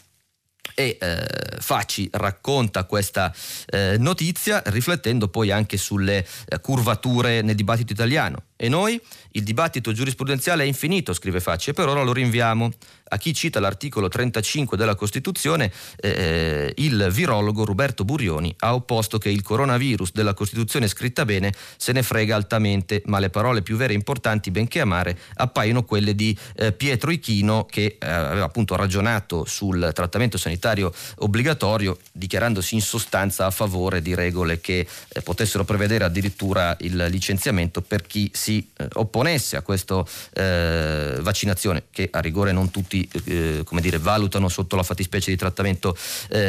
[0.74, 1.26] e eh,
[1.58, 3.32] Facci racconta questa
[3.66, 8.42] eh, notizia riflettendo poi anche sulle eh, curvature nel dibattito italiano.
[8.56, 9.00] E noi?
[9.32, 12.70] Il dibattito giurisprudenziale è infinito, scrive Facci, e per ora lo rinviamo.
[13.08, 19.28] A chi cita l'articolo 35 della Costituzione, eh, il virologo Roberto Burioni ha opposto che
[19.28, 23.92] il coronavirus della Costituzione scritta bene se ne frega altamente, ma le parole più vere
[23.92, 29.44] e importanti, benché amare, appaiono quelle di eh, Pietro Ichino che eh, aveva appunto ragionato
[29.44, 36.04] sul trattamento sanitario obbligatorio, dichiarandosi in sostanza a favore di regole che eh, potessero prevedere
[36.04, 40.04] addirittura il licenziamento per chi si si eh, opponesse a questa
[40.34, 45.36] eh, vaccinazione che a rigore non tutti eh, come dire, valutano sotto la fattispecie di
[45.36, 45.96] trattamento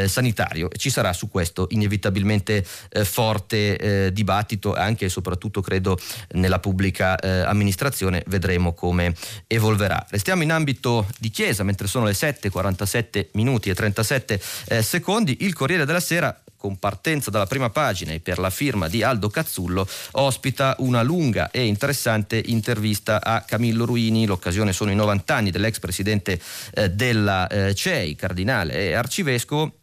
[0.07, 0.67] sanitario.
[0.75, 2.65] Ci sarà su questo inevitabilmente
[3.03, 5.97] forte dibattito anche e soprattutto credo
[6.33, 9.13] nella pubblica amministrazione vedremo come
[9.47, 10.05] evolverà.
[10.09, 14.41] Restiamo in ambito di chiesa mentre sono le 7:47 minuti e 37
[14.81, 15.37] secondi.
[15.41, 19.29] Il Corriere della Sera con partenza dalla prima pagina e per la firma di Aldo
[19.29, 24.25] Cazzullo, ospita una lunga e interessante intervista a Camillo Ruini.
[24.25, 26.41] L'occasione sono i 90 anni dell'ex presidente
[26.73, 29.73] eh, della eh, CEI, cardinale e arcivescovo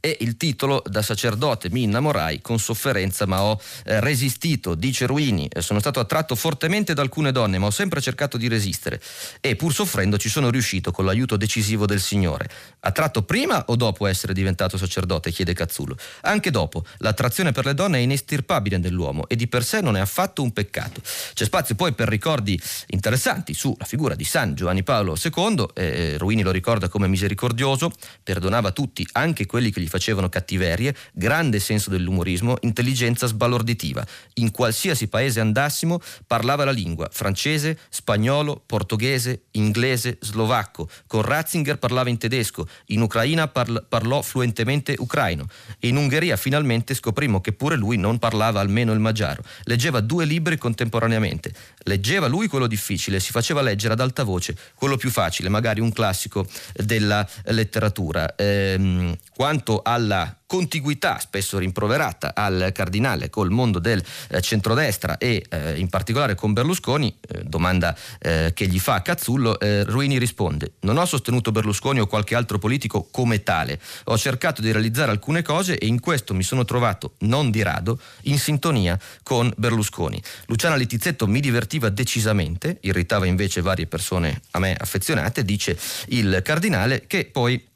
[0.00, 5.48] e il titolo da sacerdote mi innamorai con sofferenza ma ho eh, resistito, dice Ruini,
[5.48, 9.00] eh, sono stato attratto fortemente da alcune donne ma ho sempre cercato di resistere
[9.40, 12.48] e pur soffrendo ci sono riuscito con l'aiuto decisivo del Signore.
[12.80, 15.30] Attratto prima o dopo essere diventato sacerdote?
[15.30, 15.96] chiede Cazzullo.
[16.22, 20.00] Anche dopo, l'attrazione per le donne è inestirpabile nell'uomo e di per sé non è
[20.00, 21.00] affatto un peccato.
[21.34, 26.42] C'è spazio poi per ricordi interessanti sulla figura di San Giovanni Paolo II, eh, Ruini
[26.42, 27.90] lo ricorda come misericordioso,
[28.22, 34.06] perdonava tutti, anche quelli che gli facevano cattiverie, grande senso dell'umorismo, intelligenza sbalorditiva.
[34.34, 40.88] In qualsiasi paese andassimo parlava la lingua, francese, spagnolo, portoghese, inglese, slovacco.
[41.06, 45.46] Con Ratzinger parlava in tedesco, in Ucraina parl- parlò fluentemente ucraino
[45.80, 49.42] in Ungheria finalmente scoprimmo che pure lui non parlava almeno il magiaro.
[49.64, 51.52] Leggeva due libri contemporaneamente.
[51.84, 55.92] Leggeva lui quello difficile, si faceva leggere ad alta voce quello più facile, magari un
[55.92, 58.34] classico della letteratura.
[58.36, 65.78] Ehm, quanto alla contiguità spesso rimproverata al cardinale col mondo del eh, centrodestra e eh,
[65.78, 70.96] in particolare con Berlusconi, eh, domanda eh, che gli fa Cazzullo, eh, Ruini risponde non
[70.96, 75.76] ho sostenuto Berlusconi o qualche altro politico come tale, ho cercato di realizzare alcune cose
[75.78, 80.20] e in questo mi sono trovato, non di rado, in sintonia con Berlusconi.
[80.46, 87.06] Luciana Litizzetto mi divertiva decisamente, irritava invece varie persone a me affezionate, dice il cardinale,
[87.06, 87.67] che poi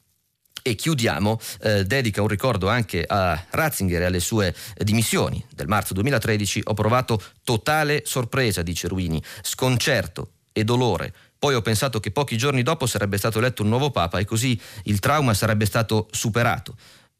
[0.63, 5.93] e chiudiamo, eh, dedica un ricordo anche a Ratzinger e alle sue dimissioni del marzo
[5.93, 6.61] 2013.
[6.63, 11.13] Ho provato totale sorpresa, dice Ruini, sconcerto e dolore.
[11.37, 14.59] Poi ho pensato che pochi giorni dopo sarebbe stato eletto un nuovo Papa e così
[14.83, 16.75] il trauma sarebbe stato superato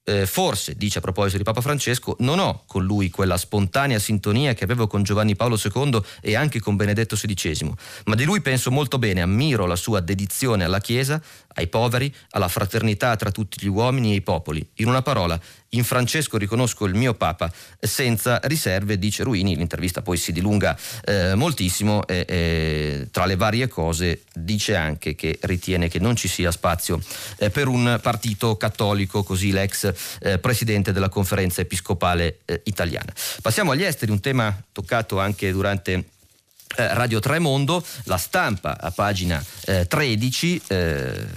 [0.05, 4.53] eh, forse, dice a proposito di Papa Francesco, non ho con lui quella spontanea sintonia
[4.53, 7.73] che avevo con Giovanni Paolo II e anche con Benedetto XVI,
[8.05, 11.21] ma di lui penso molto bene, ammiro la sua dedizione alla Chiesa,
[11.55, 14.67] ai poveri, alla fraternità tra tutti gli uomini e i popoli.
[14.75, 15.39] In una parola,
[15.73, 21.35] in Francesco riconosco il mio Papa senza riserve, dice Ruini, l'intervista poi si dilunga eh,
[21.35, 26.51] moltissimo e, e, tra le varie cose dice anche che ritiene che non ci sia
[26.51, 27.01] spazio
[27.37, 33.13] eh, per un partito cattolico, così l'ex eh, presidente della conferenza episcopale eh, italiana.
[33.41, 36.03] Passiamo agli esteri, un tema toccato anche durante eh,
[36.93, 39.43] Radio Tremondo, la stampa a pagina
[39.87, 41.27] 13 eh,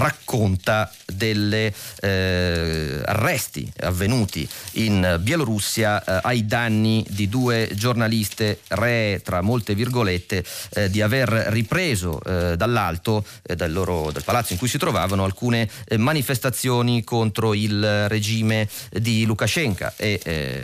[0.00, 1.70] racconta degli
[2.00, 10.44] eh, arresti avvenuti in Bielorussia eh, ai danni di due giornaliste re, tra molte virgolette,
[10.70, 15.24] eh, di aver ripreso eh, dall'alto eh, dal, loro, dal, palazzo in cui si trovavano
[15.24, 20.62] alcune eh, manifestazioni contro il regime di Lukashenko e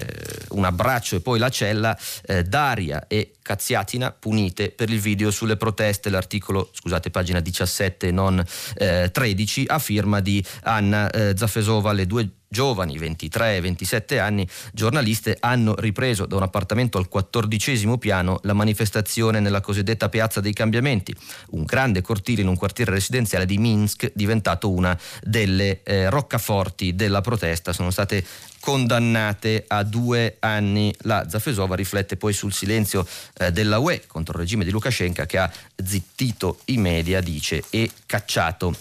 [0.50, 1.96] un abbraccio e poi la cella,
[2.44, 8.44] Daria e Cazziatina punite per il video sulle proteste, l'articolo, scusate, pagina 17 non
[8.74, 15.36] 13, a firma di Anna eh, Zafesova, le due giovani, 23 e 27 anni, giornaliste,
[15.40, 21.14] hanno ripreso da un appartamento al quattordicesimo piano la manifestazione nella cosiddetta Piazza dei Cambiamenti,
[21.50, 27.20] un grande cortile in un quartiere residenziale di Minsk diventato una delle eh, roccaforti della
[27.20, 27.74] protesta.
[27.74, 28.24] Sono state
[28.58, 30.94] condannate a due anni.
[31.00, 35.36] La Zafesova riflette poi sul silenzio eh, della UE contro il regime di Lukashenko che
[35.36, 35.52] ha
[35.84, 38.74] zittito i media, dice, e cacciato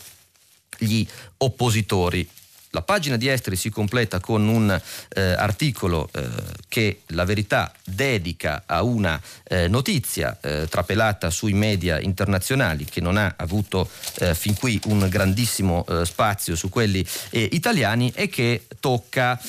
[0.78, 1.06] gli
[1.40, 2.26] oppositori.
[2.76, 4.70] La pagina di Esteri si completa con un
[5.08, 6.28] eh, articolo eh,
[6.68, 9.18] che la verità dedica a una
[9.48, 15.08] eh, notizia eh, trapelata sui media internazionali che non ha avuto eh, fin qui un
[15.08, 19.40] grandissimo eh, spazio su quelli italiani e che tocca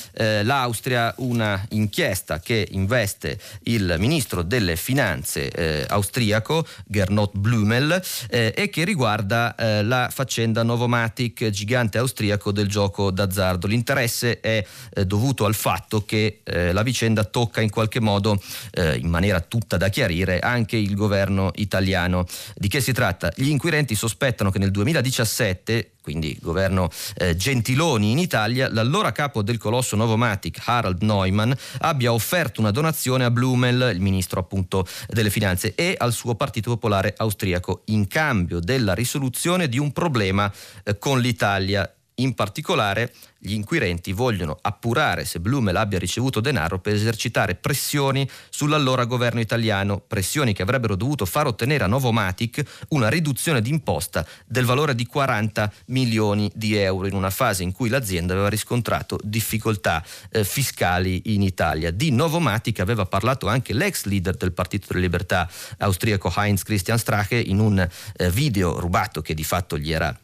[0.42, 9.54] l'Austria, una inchiesta che investe il ministro delle finanze austriaco Gernot Blümel e che riguarda
[9.82, 13.66] la faccenda Novomatic, gigante austriaco del gioco d'azzardo.
[13.66, 14.64] L'interesse è
[14.94, 18.40] eh, dovuto al fatto che eh, la vicenda tocca in qualche modo,
[18.70, 22.24] eh, in maniera tutta da chiarire, anche il governo italiano.
[22.54, 23.32] Di che si tratta?
[23.34, 29.58] Gli inquirenti sospettano che nel 2017 quindi governo eh, Gentiloni in Italia, l'allora capo del
[29.58, 31.50] colosso Novomatic, Harald Neumann,
[31.80, 36.70] abbia offerto una donazione a Blumel, il ministro appunto delle finanze, e al suo Partito
[36.70, 40.48] Popolare austriaco in cambio della risoluzione di un problema
[40.84, 46.94] eh, con l'Italia in particolare, gli inquirenti vogliono appurare se Blumel abbia ricevuto denaro per
[46.94, 53.60] esercitare pressioni sull'allora governo italiano, pressioni che avrebbero dovuto far ottenere a Novomatic una riduzione
[53.60, 58.48] d'imposta del valore di 40 milioni di euro in una fase in cui l'azienda aveva
[58.48, 61.90] riscontrato difficoltà eh, fiscali in Italia.
[61.90, 65.48] Di Novomatic aveva parlato anche l'ex leader del Partito delle Libertà
[65.78, 70.18] austriaco Heinz Christian Strache in un eh, video rubato che di fatto gli era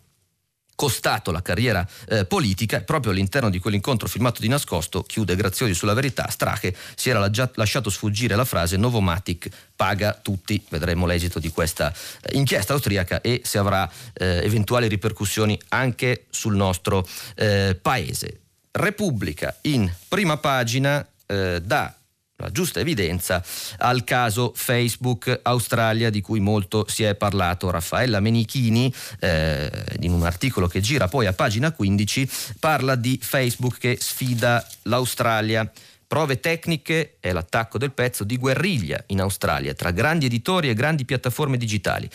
[0.83, 5.95] costato la carriera eh, politica proprio all'interno di quell'incontro filmato di nascosto, chiude Graziosi sulla
[5.95, 11.95] verità, Strache si era lasciato sfuggire la frase Novomatic paga tutti, vedremo l'esito di questa
[12.23, 17.07] eh, inchiesta austriaca e se avrà eh, eventuali ripercussioni anche sul nostro
[17.37, 18.41] eh, paese.
[18.73, 21.95] Repubblica in prima pagina eh, da
[22.43, 23.43] la giusta evidenza
[23.79, 27.71] al caso Facebook Australia di cui molto si è parlato.
[27.71, 29.71] Raffaella Menichini, eh,
[30.01, 32.29] in un articolo che gira poi a pagina 15,
[32.59, 35.71] parla di Facebook che sfida l'Australia.
[36.13, 41.07] Prove tecniche è l'attacco del pezzo di guerriglia in Australia tra grandi editori e grandi
[41.07, 42.07] piattaforme digitali.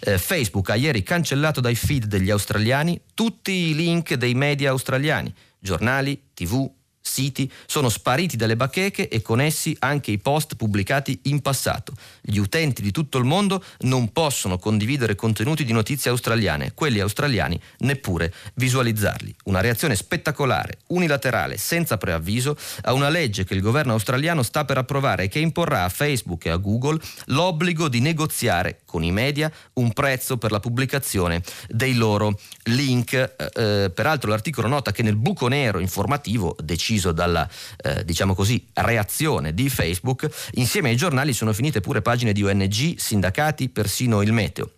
[0.00, 5.32] Eh, Facebook ha ieri cancellato dai feed degli australiani tutti i link dei media australiani,
[5.60, 6.68] giornali, tv,
[7.06, 11.92] siti sono spariti dalle bacheche e con essi anche i post pubblicati in passato.
[12.22, 17.60] Gli utenti di tutto il mondo non possono condividere contenuti di notizie australiane, quelli australiani
[17.80, 19.34] neppure visualizzarli.
[19.44, 24.78] Una reazione spettacolare, unilaterale, senza preavviso, a una legge che il governo australiano sta per
[24.78, 29.52] approvare e che imporrà a Facebook e a Google l'obbligo di negoziare con i media
[29.74, 33.12] un prezzo per la pubblicazione dei loro link.
[33.12, 37.48] Eh, eh peraltro l'articolo nota che nel buco nero informativo deciso deciso dalla
[37.82, 42.96] eh, diciamo così, reazione di Facebook, insieme ai giornali sono finite pure pagine di ONG,
[42.96, 44.70] sindacati, persino il meteo.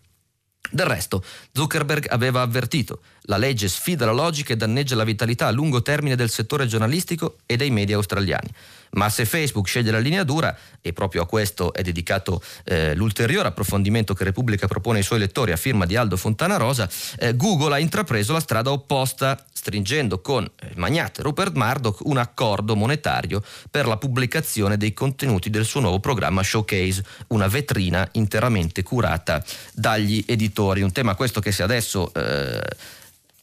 [0.69, 5.51] Del resto, Zuckerberg aveva avvertito, la legge sfida la logica e danneggia la vitalità a
[5.51, 8.49] lungo termine del settore giornalistico e dei media australiani.
[8.91, 13.49] Ma se Facebook sceglie la linea dura, e proprio a questo è dedicato eh, l'ulteriore
[13.49, 17.75] approfondimento che Repubblica propone ai suoi lettori a firma di Aldo Fontana Rosa, eh, Google
[17.75, 23.85] ha intrapreso la strada opposta, stringendo con il magnate Rupert Murdoch un accordo monetario per
[23.85, 30.81] la pubblicazione dei contenuti del suo nuovo programma Showcase, una vetrina interamente curata dagli editori.
[30.81, 32.13] Un tema questo che se adesso...
[32.13, 32.95] Eh,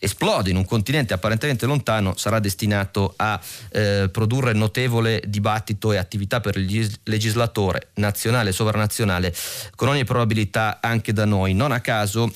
[0.05, 3.41] esplode in un continente apparentemente lontano sarà destinato a
[3.71, 9.35] eh, produrre notevole dibattito e attività per il legislatore nazionale e sovranazionale
[9.75, 11.55] con ogni probabilità anche da noi.
[11.55, 12.33] Non a caso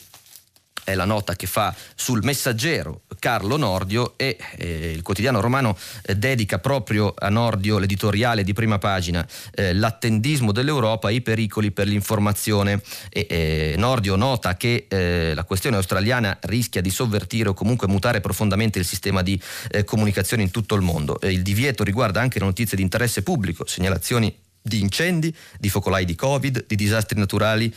[0.89, 6.17] è la nota che fa sul messaggero Carlo Nordio e eh, il quotidiano romano eh,
[6.17, 12.81] dedica proprio a Nordio l'editoriale di prima pagina eh, L'attendismo dell'Europa i pericoli per l'informazione
[13.11, 18.21] e, eh, Nordio nota che eh, la questione australiana rischia di sovvertire o comunque mutare
[18.21, 19.39] profondamente il sistema di
[19.71, 21.19] eh, comunicazione in tutto il mondo.
[21.23, 26.15] il divieto riguarda anche le notizie di interesse pubblico, segnalazioni di incendi, di focolai di
[26.15, 27.75] Covid, di disastri naturali,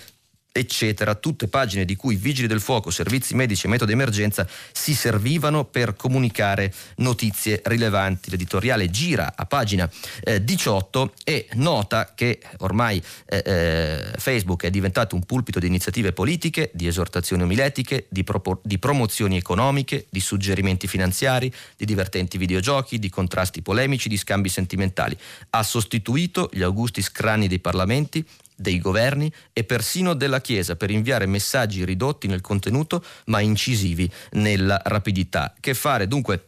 [0.52, 5.64] eccetera, tutte pagine di cui vigili del fuoco, servizi medici e metodi emergenza si servivano
[5.64, 8.30] per comunicare notizie rilevanti.
[8.30, 9.90] L'editoriale gira a pagina
[10.24, 16.12] eh, 18 e nota che ormai eh, eh, Facebook è diventato un pulpito di iniziative
[16.12, 23.00] politiche, di esortazioni omiletiche, di, propor- di promozioni economiche, di suggerimenti finanziari, di divertenti videogiochi,
[23.00, 25.18] di contrasti polemici, di scambi sentimentali.
[25.52, 28.26] Ha sostituito gli augusti scrani dei parlamenti
[28.62, 34.80] dei governi e persino della Chiesa per inviare messaggi ridotti nel contenuto ma incisivi nella
[34.86, 35.54] rapidità.
[35.60, 36.46] Che fare dunque?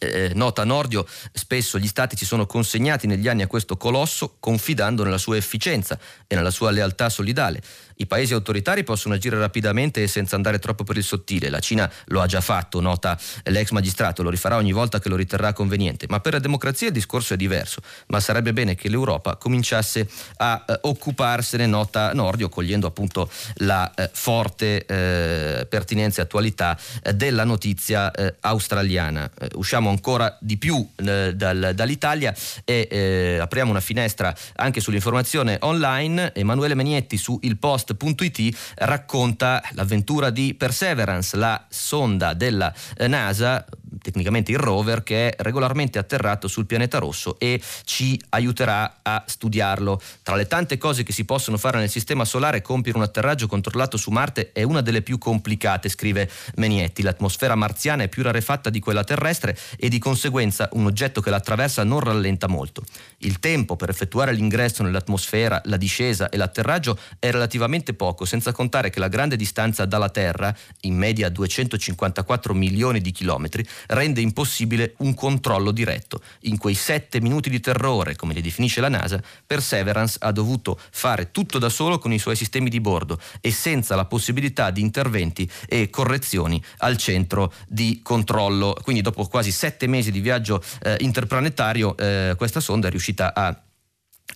[0.00, 5.02] Eh, nota Nordio, spesso gli stati si sono consegnati negli anni a questo colosso confidando
[5.02, 7.60] nella sua efficienza e nella sua lealtà solidale.
[8.00, 11.48] I paesi autoritari possono agire rapidamente e senza andare troppo per il sottile.
[11.48, 15.16] La Cina lo ha già fatto, nota l'ex magistrato, lo rifarà ogni volta che lo
[15.16, 16.06] riterrà conveniente.
[16.08, 17.80] Ma per la democrazia il discorso è diverso.
[18.06, 24.08] Ma sarebbe bene che l'Europa cominciasse a eh, occuparsene, nota Nordio, cogliendo appunto la eh,
[24.12, 29.28] forte eh, pertinenza e attualità eh, della notizia eh, australiana.
[29.40, 32.34] Eh, usciamo ancora di più dal, dall'Italia
[32.64, 36.32] e apriamo una finestra anche sull'informazione online.
[36.34, 43.64] Emanuele Menietti su Il Post Post.it racconta l'avventura di Perseverance, la sonda della eh, NASA
[44.00, 50.00] tecnicamente il rover che è regolarmente atterrato sul pianeta rosso e ci aiuterà a studiarlo.
[50.22, 53.96] Tra le tante cose che si possono fare nel sistema solare, compiere un atterraggio controllato
[53.96, 57.02] su Marte è una delle più complicate, scrive Menietti.
[57.02, 61.40] L'atmosfera marziana è più rarefatta di quella terrestre e di conseguenza un oggetto che la
[61.48, 62.84] attraversa non rallenta molto.
[63.18, 68.90] Il tempo per effettuare l'ingresso nell'atmosfera, la discesa e l'atterraggio è relativamente poco, senza contare
[68.90, 75.14] che la grande distanza dalla Terra, in media 254 milioni di chilometri, rende impossibile un
[75.14, 76.20] controllo diretto.
[76.42, 81.30] In quei sette minuti di terrore, come li definisce la NASA, Perseverance ha dovuto fare
[81.30, 85.48] tutto da solo con i suoi sistemi di bordo e senza la possibilità di interventi
[85.66, 88.76] e correzioni al centro di controllo.
[88.82, 93.62] Quindi dopo quasi sette mesi di viaggio eh, interplanetario eh, questa sonda è riuscita a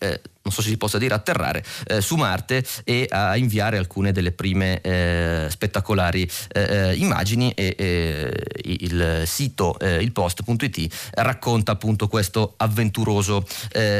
[0.03, 4.11] eh, non so se si possa dire atterrare eh, su Marte e a inviare alcune
[4.11, 8.33] delle prime eh, spettacolari eh, immagini e
[8.65, 13.47] il sito ilpost.it racconta appunto questo avventuroso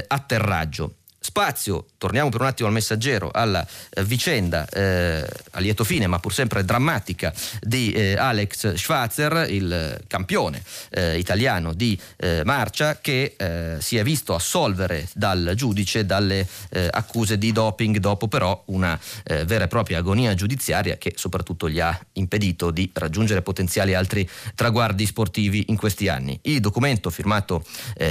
[0.09, 0.95] atterraggio.
[1.23, 6.19] Spazio, torniamo per un attimo al messaggero, alla eh, vicenda eh, a lieto fine ma
[6.19, 10.61] pur sempre drammatica di eh, Alex Schwarzer, il campione
[10.91, 16.47] eh, italiano di eh, marcia che eh, si è visto assolvere dal giudice dalle
[16.91, 18.99] accuse di doping dopo però una
[19.45, 25.05] vera e propria agonia giudiziaria che soprattutto gli ha impedito di raggiungere potenziali altri traguardi
[25.07, 26.39] sportivi in questi anni.
[26.43, 27.65] Il documento firmato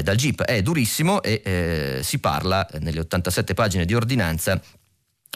[0.04, 4.62] dal GIP è durissimo e si parla nelle 87 pagine di ordinanza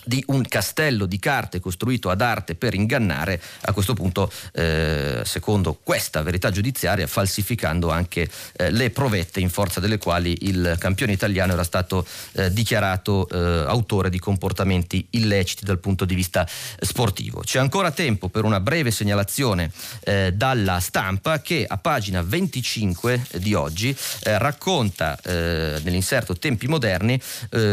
[0.06, 5.80] di un castello di carte costruito ad arte per ingannare, a questo punto, eh, secondo
[5.82, 11.54] questa verità giudiziaria, falsificando anche eh, le provette in forza delle quali il campione italiano
[11.54, 16.48] era stato eh, dichiarato eh, autore di comportamenti illeciti dal punto di vista
[16.80, 17.42] sportivo.
[17.42, 19.72] C'è ancora tempo per una breve segnalazione
[20.02, 27.20] eh, dalla stampa che a pagina 25 di oggi eh, racconta nell'inserto Tempi moderni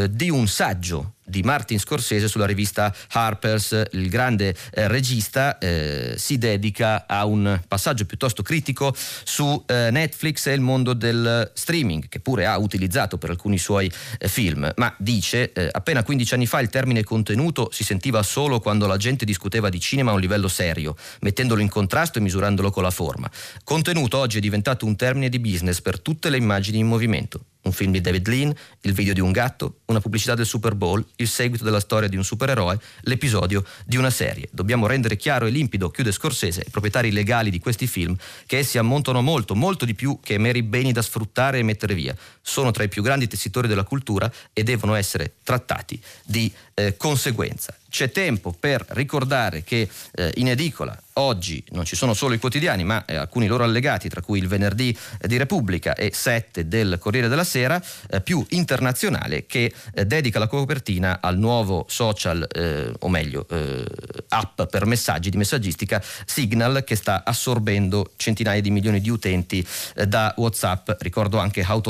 [0.09, 6.39] di un saggio di Martin Scorsese sulla rivista Harper's, il grande eh, regista eh, si
[6.39, 12.21] dedica a un passaggio piuttosto critico su eh, Netflix e il mondo del streaming, che
[12.21, 16.61] pure ha utilizzato per alcuni suoi eh, film, ma dice eh, appena 15 anni fa
[16.61, 20.49] il termine contenuto si sentiva solo quando la gente discuteva di cinema a un livello
[20.49, 23.31] serio, mettendolo in contrasto e misurandolo con la forma.
[23.65, 27.73] Contenuto oggi è diventato un termine di business per tutte le immagini in movimento un
[27.73, 31.29] film di David Lean, il video di un gatto, una pubblicità del Super Bowl, il
[31.29, 34.49] seguito della storia di un supereroe, l'episodio di una serie.
[34.51, 38.79] Dobbiamo rendere chiaro e limpido, chiude Scorsese, ai proprietari legali di questi film, che essi
[38.79, 42.17] ammontano molto, molto di più che meri beni da sfruttare e mettere via.
[42.43, 47.75] Sono tra i più grandi tessitori della cultura e devono essere trattati di eh, conseguenza
[47.93, 52.85] c'è tempo per ricordare che eh, in edicola oggi non ci sono solo i quotidiani,
[52.85, 57.29] ma eh, alcuni loro allegati, tra cui il venerdì di Repubblica e 7 del Corriere
[57.29, 63.09] della Sera, eh, più internazionale, che eh, dedica la copertina al nuovo social, eh, o
[63.11, 63.85] meglio, eh,
[64.29, 69.65] app per messaggi di messaggistica Signal, che sta assorbendo centinaia di milioni di utenti
[70.07, 70.93] da WhatsApp.
[71.01, 71.83] Ricordo anche How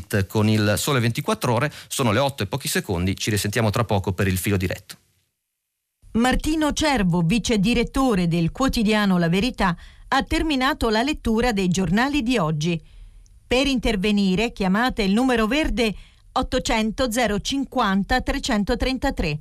[0.00, 1.72] to Spend It con il Sole 24 Ore.
[1.88, 4.96] Sono le 8 e pochi secondi, ci risentiamo tra poco per il filo diretto.
[6.12, 9.76] Martino Cervo, vice direttore del quotidiano La Verità,
[10.08, 12.80] ha terminato la lettura dei giornali di oggi.
[13.46, 15.94] Per intervenire chiamate il numero verde
[16.32, 17.08] 800
[17.40, 19.40] 050 333.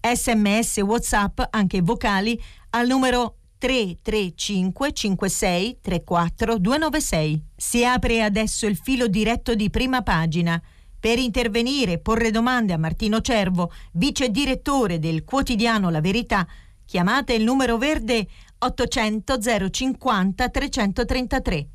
[0.00, 2.40] Sms WhatsApp, anche vocali,
[2.70, 7.42] al numero 335 56 34 296.
[7.56, 10.60] Si apre adesso il filo diretto di prima pagina.
[11.00, 16.46] Per intervenire e porre domande a Martino Cervo, vice direttore del quotidiano La Verità,
[16.84, 18.26] chiamate il numero verde
[18.58, 19.38] 800
[19.70, 21.68] 050 333.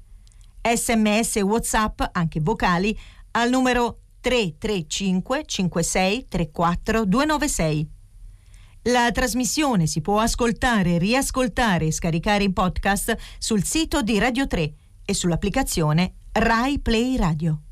[0.62, 2.96] Sms WhatsApp, anche vocali,
[3.32, 7.90] al numero 335 56 34 296.
[8.84, 14.74] La trasmissione si può ascoltare, riascoltare e scaricare in podcast sul sito di Radio 3
[15.04, 17.64] e sull'applicazione Rai Play Radio.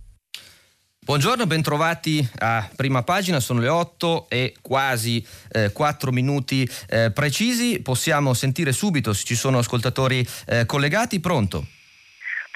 [0.99, 7.79] Buongiorno, bentrovati a prima pagina, sono le 8 e quasi eh, 4 minuti eh, precisi,
[7.79, 11.65] possiamo sentire subito se ci sono ascoltatori eh, collegati, pronto?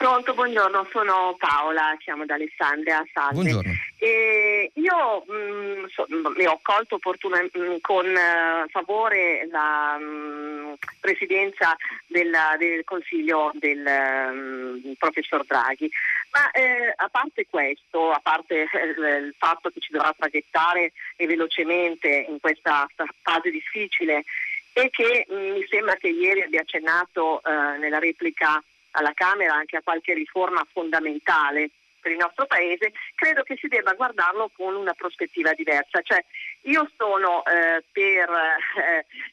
[0.02, 3.34] Pronto, buongiorno, sono Paola, chiamo da Alessandria, salve.
[3.34, 3.72] Buongiorno.
[4.00, 10.04] E io mh, mm, so, mi ho colto opportun- mm, con uh, favore la mh,
[10.04, 11.78] mm, presidenza
[12.08, 15.88] della, del Consiglio del professor Draghi,
[16.32, 21.28] ma eh, a parte questo, a parte eh, il fatto che ci dovrà traghettare e
[21.28, 22.88] velocemente in questa
[23.22, 24.24] fase difficile
[24.74, 28.60] e che mh, mi sembra che ieri abbia accennato eh, nella replica
[28.92, 31.70] alla Camera anche a qualche riforma fondamentale
[32.02, 36.02] per il nostro Paese, credo che si debba guardarlo con una prospettiva diversa.
[36.02, 36.24] Cioè,
[36.62, 38.30] io sono, eh, per,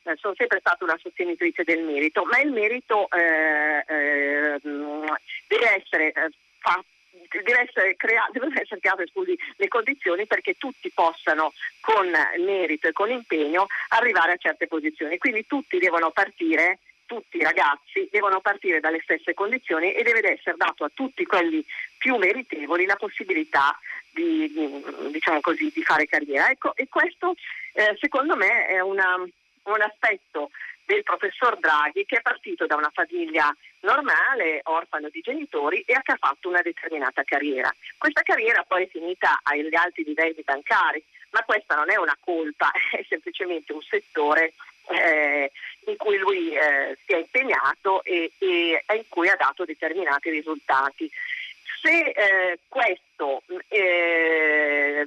[0.06, 6.12] eh, sono sempre stata una sostenitrice del merito, ma il merito eh, eh deve essere
[6.12, 6.84] eh, fatto
[7.30, 12.92] deve essere crea- devono essere create scusi, le condizioni perché tutti possano con merito e
[12.92, 15.18] con impegno arrivare a certe posizioni.
[15.18, 16.78] Quindi tutti devono partire
[17.08, 21.64] tutti i ragazzi devono partire dalle stesse condizioni e deve essere dato a tutti quelli
[21.96, 23.76] più meritevoli la possibilità
[24.10, 26.50] di, di, diciamo così, di fare carriera.
[26.50, 27.34] Ecco, e questo
[27.72, 30.50] eh, secondo me è una, un aspetto
[30.84, 36.12] del professor Draghi che è partito da una famiglia normale, orfano di genitori e che
[36.12, 37.74] ha fatto una determinata carriera.
[37.96, 42.70] Questa carriera poi è finita agli alti livelli bancari, ma questa non è una colpa,
[42.92, 44.52] è semplicemente un settore
[44.90, 45.50] eh,
[45.86, 51.10] in cui lui eh, si è impegnato e, e, in cui ha dato determinati risultati.
[51.80, 55.06] Se eh, questo eh,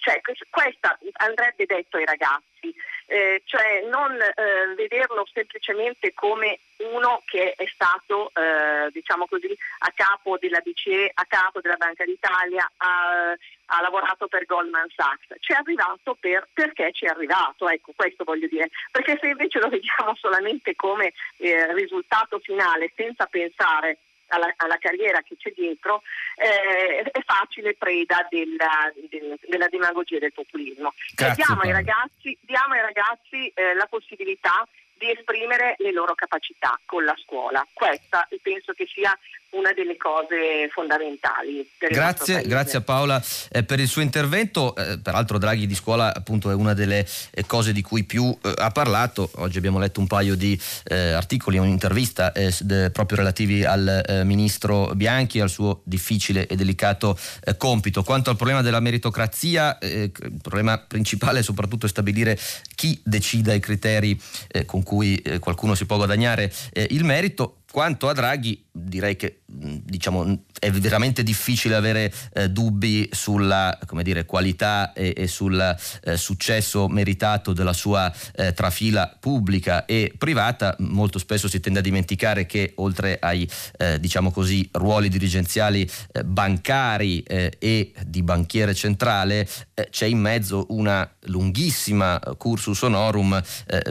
[0.00, 0.20] cioè,
[0.50, 2.74] questa andrebbe detto ai ragazzi,
[3.06, 6.58] eh, cioè non eh, vederlo semplicemente come
[6.92, 12.04] uno che è stato eh, diciamo così, a capo della BCE, a capo della Banca
[12.04, 13.30] d'Italia, ha,
[13.66, 18.24] ha lavorato per Goldman Sachs, ci è arrivato per, perché ci è arrivato, ecco questo
[18.24, 23.98] voglio dire, perché se invece lo vediamo solamente come eh, risultato finale senza pensare
[24.30, 26.02] alla, alla carriera che c'è dietro,
[26.36, 30.92] eh, è facile preda della, de, della demagogia e del populismo.
[31.14, 34.66] Grazie, diamo, ai ragazzi, diamo ai ragazzi eh, la possibilità
[35.00, 37.66] di esprimere le loro capacità con la scuola.
[37.72, 39.16] Questa penso che sia
[39.50, 41.68] una delle cose fondamentali.
[41.78, 44.76] grazie, grazie a Paola eh, per il suo intervento.
[44.76, 48.54] Eh, peraltro Draghi di scuola appunto è una delle eh, cose di cui più eh,
[48.56, 49.30] ha parlato.
[49.36, 54.92] Oggi abbiamo letto un paio di eh, articoli, un'intervista eh, de, proprio relativi al ministro
[54.94, 57.18] Bianchi, al suo difficile e delicato
[57.56, 58.02] compito.
[58.02, 62.38] Quanto al problema della meritocrazia, il problema principale soprattutto è stabilire
[62.74, 64.20] chi decida i criteri
[64.66, 66.52] con cui qualcuno si può guadagnare
[66.88, 73.78] il merito quanto a Draghi, direi che diciamo, è veramente difficile avere eh, dubbi sulla
[74.02, 75.58] dire, qualità e, e sul
[76.02, 80.74] eh, successo meritato della sua eh, trafila pubblica e privata.
[80.80, 83.48] Molto spesso si tende a dimenticare che oltre ai
[83.78, 89.48] eh, diciamo così, ruoli dirigenziali eh, bancari eh, e di banchiere centrale
[89.90, 93.40] c'è in mezzo una lunghissima cursus honorum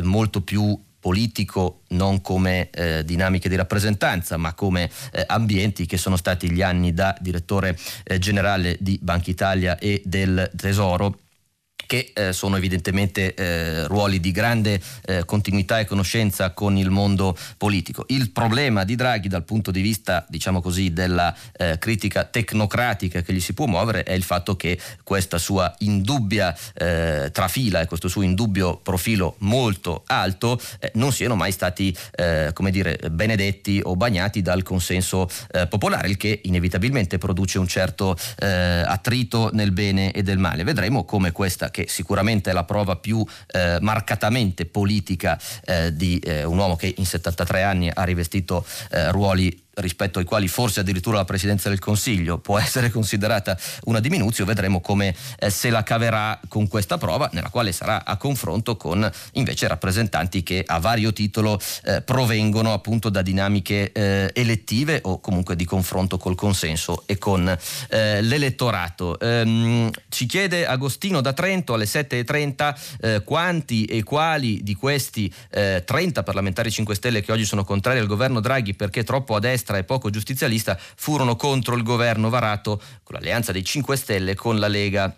[0.01, 6.17] molto più politico non come eh, dinamiche di rappresentanza, ma come eh, ambienti che sono
[6.17, 11.19] stati gli anni da direttore eh, generale di Banca Italia e del Tesoro
[11.89, 17.35] che eh, sono evidentemente eh, ruoli di grande eh, continuità e conoscenza con il mondo
[17.57, 18.03] politico.
[18.09, 23.33] Il problema di Draghi dal punto di vista, diciamo così, della eh, critica tecnocratica che
[23.33, 28.07] gli si può muovere è il fatto che questa sua indubbia eh, trafila e questo
[28.07, 31.95] suo indubbio profilo molto alto eh, non siano mai stati,
[32.53, 35.27] come dire, benedetti o bagnati dal consenso
[35.69, 40.63] popolare, il che inevitabilmente produce un certo attrito nel bene e del male.
[40.63, 46.43] Vedremo come questa che sicuramente è la prova più eh, marcatamente politica eh, di eh,
[46.43, 51.17] un uomo che in 73 anni ha rivestito eh, ruoli rispetto ai quali forse addirittura
[51.17, 56.39] la Presidenza del Consiglio può essere considerata una diminuzione, vedremo come eh, se la caverà
[56.47, 61.59] con questa prova, nella quale sarà a confronto con invece rappresentanti che a vario titolo
[61.83, 67.47] eh, provengono appunto da dinamiche eh, elettive o comunque di confronto col consenso e con
[67.89, 69.19] eh, l'elettorato.
[69.19, 76.19] Ehm, ci chiede Agostino da Trento alle 7.30 eh, quanti e quali di questi 30
[76.19, 79.68] eh, parlamentari 5 Stelle che oggi sono contrari al governo Draghi perché troppo a destra
[79.69, 84.59] destra e poco giustizialista furono contro il governo varato con l'alleanza dei 5 Stelle con
[84.59, 85.15] la Lega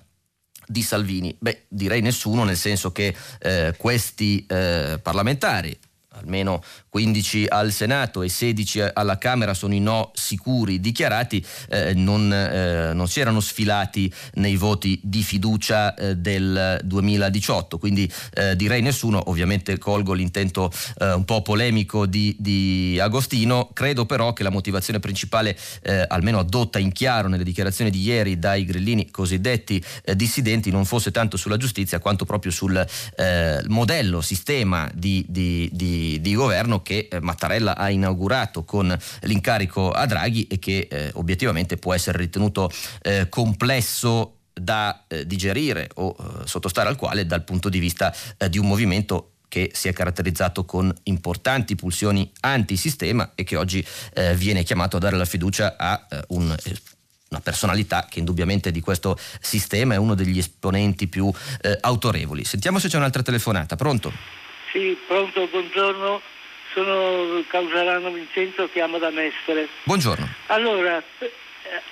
[0.66, 1.36] di Salvini?
[1.39, 5.78] Beh, direi nessuno, nel senso che eh, questi eh, parlamentari,
[6.14, 12.32] almeno 15 al Senato e 16 alla Camera sono i no sicuri dichiarati, eh, non,
[12.34, 18.82] eh, non, si erano sfilati nei voti di fiducia eh, del 2018, quindi eh, direi
[18.82, 24.49] nessuno, ovviamente colgo l'intento eh, un po' polemico di, di, Agostino, credo però che la
[24.49, 29.84] motivazione principale, eh, almeno adotta in chiaro nelle dichiarazioni di ieri dai grillini cosiddetti
[30.14, 32.86] dissidenti, non fosse tanto sulla giustizia quanto proprio sul
[33.68, 40.06] modello, sistema di, di, di, di governo che eh, Mattarella ha inaugurato con l'incarico a
[40.06, 42.70] Draghi e che eh, obiettivamente può essere ritenuto
[43.02, 48.49] eh, complesso da eh, digerire o eh, sottostare al quale dal punto di vista eh,
[48.49, 53.86] di un movimento che si è caratterizzato con importanti pulsioni antisistema e che oggi
[54.38, 56.56] viene chiamato a dare la fiducia a un,
[57.32, 61.32] una personalità che indubbiamente di questo sistema è uno degli esponenti più
[61.62, 62.43] eh, autorevoli.
[62.43, 63.76] Sentiamo se c'è un'altra telefonata.
[63.76, 64.41] Pronto?
[64.72, 66.22] Sì, pronto, buongiorno.
[66.74, 69.67] Sono Causalano Vincenzo, chiamo da Mestre.
[69.84, 70.26] Buongiorno.
[70.47, 71.32] Allora, eh,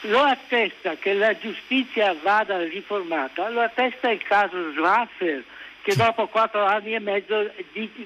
[0.01, 5.43] lo attesta che la giustizia vada riformata, lo attesta il caso Schwarzer,
[5.81, 7.51] che dopo quattro anni e mezzo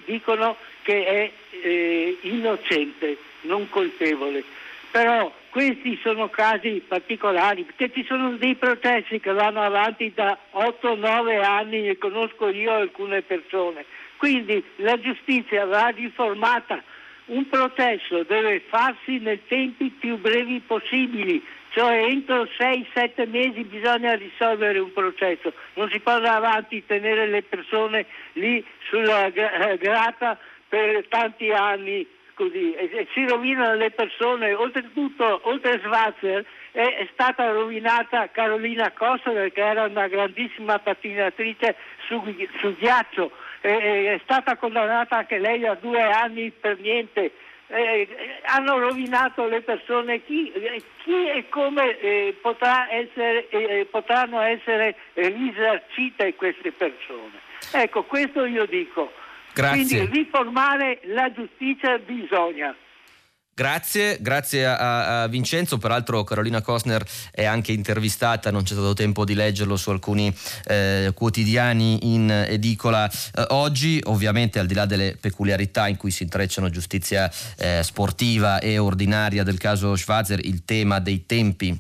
[0.06, 1.32] dicono che è
[1.64, 4.44] eh, innocente, non colpevole.
[4.90, 11.44] Però questi sono casi particolari, perché ci sono dei processi che vanno avanti da 8-9
[11.44, 13.86] anni, ne conosco io alcune persone.
[14.24, 16.82] Quindi la giustizia va riformata
[17.26, 24.80] un processo deve farsi nei tempi più brevi possibili, cioè entro 6-7 mesi bisogna risolvere
[24.80, 31.06] un processo, non si può andare avanti tenere le persone lì sulla eh, grata per
[31.10, 32.74] tanti anni così.
[32.76, 38.92] E, e si rovinano le persone, oltretutto oltre a Schwarzer è, è, stata rovinata Carolina
[38.92, 41.76] Costa perché era una grandissima pattinatrice
[42.08, 42.22] su,
[42.60, 43.32] su ghiaccio,
[43.70, 47.32] è stata condannata anche lei a due anni per niente.
[47.68, 48.08] Eh,
[48.44, 50.52] hanno rovinato le persone, chi,
[51.04, 57.40] chi e come eh, potrà essere, eh, potranno essere risarcite queste persone.
[57.72, 59.12] Ecco, questo io dico.
[59.54, 59.86] Grazie.
[59.86, 62.76] Quindi riformare la giustizia bisogna.
[63.56, 65.78] Grazie, grazie a, a, Vincenzo.
[65.78, 70.36] Peraltro Carolina Cosner è anche intervistata, non c'è stato tempo di leggerlo su alcuni
[70.66, 74.02] eh, quotidiani in edicola eh, oggi.
[74.06, 79.44] Ovviamente al di là delle peculiarità in cui si intrecciano giustizia eh, sportiva e ordinaria
[79.44, 81.80] del caso Schwarzer, il tema dei tempi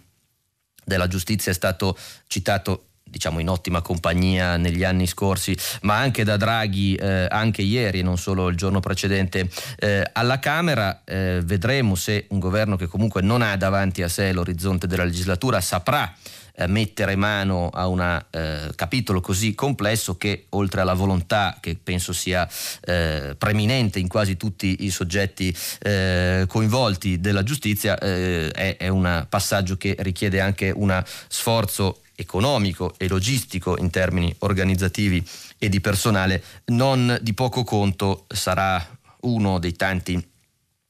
[0.85, 1.97] della giustizia è stato
[2.27, 7.99] citato diciamo in ottima compagnia negli anni scorsi, ma anche da Draghi eh, anche ieri
[7.99, 9.47] e non solo il giorno precedente
[9.77, 11.03] eh, alla Camera.
[11.05, 15.61] Eh, vedremo se un governo che comunque non ha davanti a sé l'orizzonte della legislatura
[15.61, 16.11] saprà
[16.55, 17.99] eh, mettere mano a un
[18.29, 22.47] eh, capitolo così complesso che oltre alla volontà che penso sia
[22.81, 29.25] eh, preminente in quasi tutti i soggetti eh, coinvolti della giustizia eh, è, è un
[29.27, 35.25] passaggio che richiede anche uno sforzo economico e logistico in termini organizzativi
[35.57, 38.85] e di personale non di poco conto sarà
[39.21, 40.31] uno dei tanti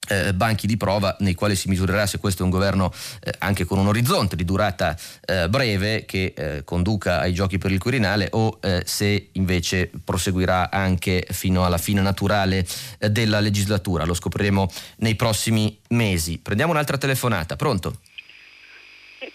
[0.09, 3.65] eh, banchi di prova nei quali si misurerà se questo è un governo eh, anche
[3.65, 8.27] con un orizzonte di durata eh, breve che eh, conduca ai giochi per il Quirinale
[8.31, 12.65] o eh, se invece proseguirà anche fino alla fine naturale
[12.99, 14.05] eh, della legislatura.
[14.05, 16.37] Lo scopriremo nei prossimi mesi.
[16.37, 17.55] Prendiamo un'altra telefonata.
[17.55, 17.97] Pronto?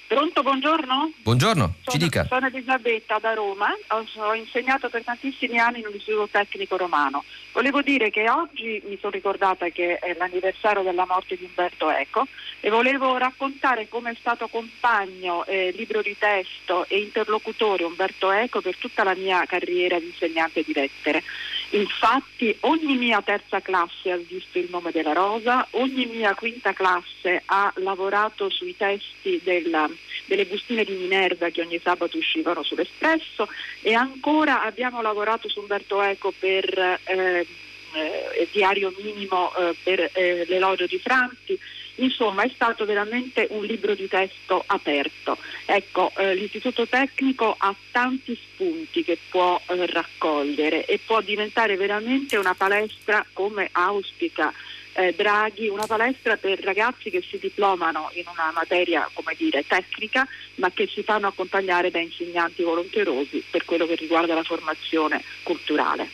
[0.09, 1.13] Pronto, buongiorno?
[1.19, 2.25] Buongiorno, sono, ci dica.
[2.25, 7.25] Sono Elisabetta da Roma, ho, ho, insegnato per tantissimi anni in un istituto tecnico romano.
[7.53, 12.27] Volevo dire che oggi mi sono ricordata che è l'anniversario della morte di Umberto Eco
[12.61, 18.63] e volevo raccontare come è stato compagno, eh, libro di testo e interlocutore Umberto Eco
[18.63, 21.23] per tutta la mia carriera di insegnante di lettere.
[21.71, 27.43] Infatti ogni mia terza classe ha visto il nome della rosa, ogni mia quinta classe
[27.45, 29.87] ha lavorato sui testi della,
[30.27, 33.49] delle bustine di Minerva che ogni sabato uscivano sull'Espresso
[33.81, 37.47] e ancora abbiamo lavorato su Umberto Eco per eh,
[37.95, 41.59] eh, Diario Minimo eh, per eh, l'elogio di Franti
[42.01, 45.37] Insomma è stato veramente un libro di testo aperto.
[45.65, 52.37] Ecco, eh, l'Istituto Tecnico ha tanti spunti che può eh, raccogliere e può diventare veramente
[52.37, 54.53] una palestra come auspica
[54.99, 60.27] eh, Draghi, una palestra per ragazzi che si diplomano in una materia come dire, tecnica
[60.57, 66.09] ma che si fanno accompagnare da insegnanti volonterosi per quello che riguarda la formazione culturale.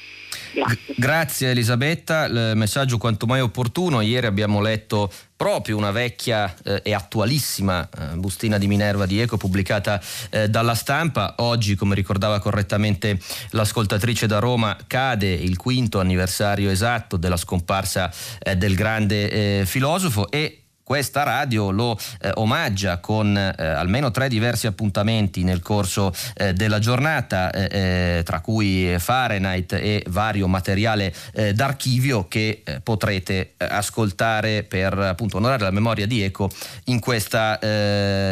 [0.52, 0.94] Grazie.
[0.96, 4.00] Grazie Elisabetta, il messaggio quanto mai opportuno.
[4.00, 5.10] Ieri abbiamo letto
[5.44, 10.74] proprio una vecchia eh, e attualissima eh, bustina di Minerva di Eco pubblicata eh, dalla
[10.74, 11.34] stampa.
[11.40, 13.20] Oggi, come ricordava correttamente
[13.50, 20.30] l'ascoltatrice da Roma, cade il quinto anniversario esatto della scomparsa eh, del grande eh, filosofo
[20.30, 26.52] e questa radio lo eh, omaggia con eh, almeno tre diversi appuntamenti nel corso eh,
[26.52, 34.62] della giornata, eh, eh, tra cui Fahrenheit e vario materiale eh, d'archivio che potrete ascoltare
[34.62, 36.50] per appunto onorare la memoria di Eco
[36.84, 37.58] in questa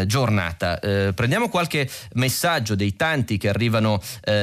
[0.07, 0.79] giornata.
[1.15, 4.01] prendiamo qualche messaggio dei tanti che arrivano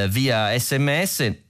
[0.07, 1.48] via sms.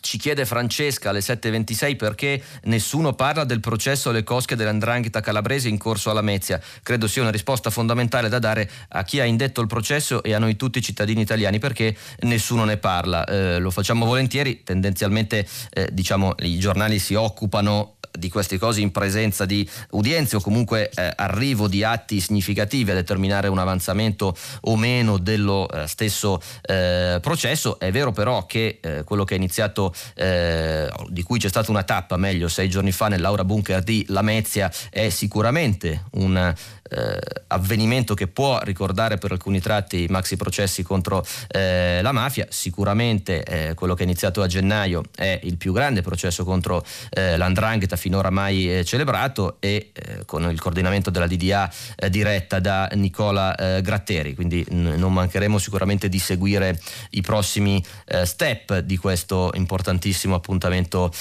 [0.00, 5.78] Ci chiede Francesca alle 7.26 perché nessuno parla del processo alle cosche dell'andrangheta calabrese in
[5.78, 6.60] corso alla Mezia.
[6.82, 10.38] Credo sia una risposta fondamentale da dare a chi ha indetto il processo e a
[10.38, 13.24] noi tutti cittadini italiani perché nessuno ne parla.
[13.24, 18.90] Eh, lo facciamo volentieri, tendenzialmente eh, diciamo, i giornali si occupano di queste cose in
[18.90, 24.76] presenza di udienze o comunque eh, arrivo di atti significativi a determinare un avanzamento o
[24.76, 27.78] meno dello eh, stesso eh, processo.
[27.78, 31.84] È vero però che eh, quello che è iniziato, eh, di cui c'è stata una
[31.84, 38.26] tappa, meglio sei giorni fa nell'Aura Bunker di Lamezia, è sicuramente un eh, avvenimento che
[38.26, 42.46] può ricordare per alcuni tratti i maxi processi contro la mafia.
[42.48, 48.30] Sicuramente quello che è iniziato a gennaio è il più grande processo contro l'andrangheta finora
[48.30, 49.92] mai celebrato e
[50.24, 51.70] con il coordinamento della DDA
[52.08, 56.80] diretta da Nicola Gratteri, quindi n- non mancheremo sicuramente di seguire
[57.10, 57.84] i prossimi
[58.24, 61.12] step di questo importantissimo appuntamento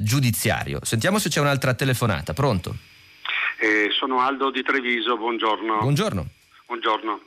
[0.00, 0.80] giudiziario.
[0.82, 2.76] Sentiamo se c'è un'altra telefonata, pronto?
[3.60, 5.78] Eh, sono Aldo di Treviso, buongiorno.
[5.78, 6.26] Buongiorno.
[6.66, 7.20] Buongiorno.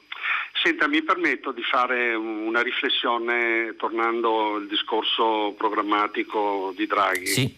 [0.62, 7.26] Senta, mi permetto di fare una riflessione tornando al discorso programmatico di Draghi.
[7.26, 7.56] Sì.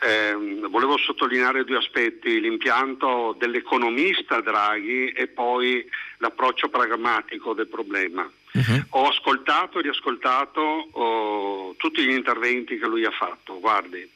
[0.00, 0.32] Eh,
[0.68, 5.84] volevo sottolineare due aspetti, l'impianto dell'economista Draghi e poi
[6.18, 8.30] l'approccio pragmatico del problema.
[8.52, 8.84] Uh-huh.
[8.90, 13.58] Ho ascoltato e riascoltato oh, tutti gli interventi che lui ha fatto.
[13.58, 14.08] Guardi,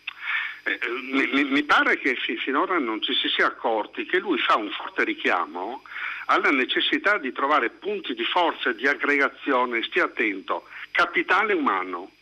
[0.64, 0.78] eh,
[1.10, 5.02] mi, mi, pare che finora non ci si sia accorti che lui fa un forte
[5.02, 5.82] richiamo
[6.26, 12.12] alla necessità di trovare punti di forza e di aggregazione, stia attento, capitale umano,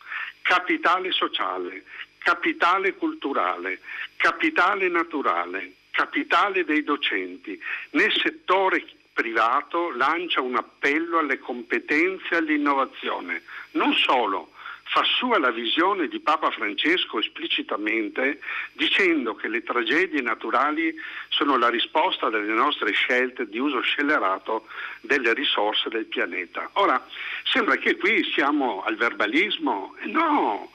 [0.41, 1.83] capitale sociale,
[2.23, 3.79] capitale culturale,
[4.15, 7.59] capitale naturale, capitale dei docenti.
[7.91, 13.43] Nel settore privato lancia un appello alle competenze e all'innovazione.
[13.71, 14.51] Non solo,
[14.83, 18.39] fa sua la visione di Papa Francesco esplicitamente
[18.73, 20.93] dicendo che le tragedie naturali
[21.29, 24.67] sono la risposta delle nostre scelte di uso scellerato
[25.01, 26.69] delle risorse del pianeta.
[26.73, 27.05] Ora,
[27.43, 30.71] sembra che qui siamo al verbalismo, no,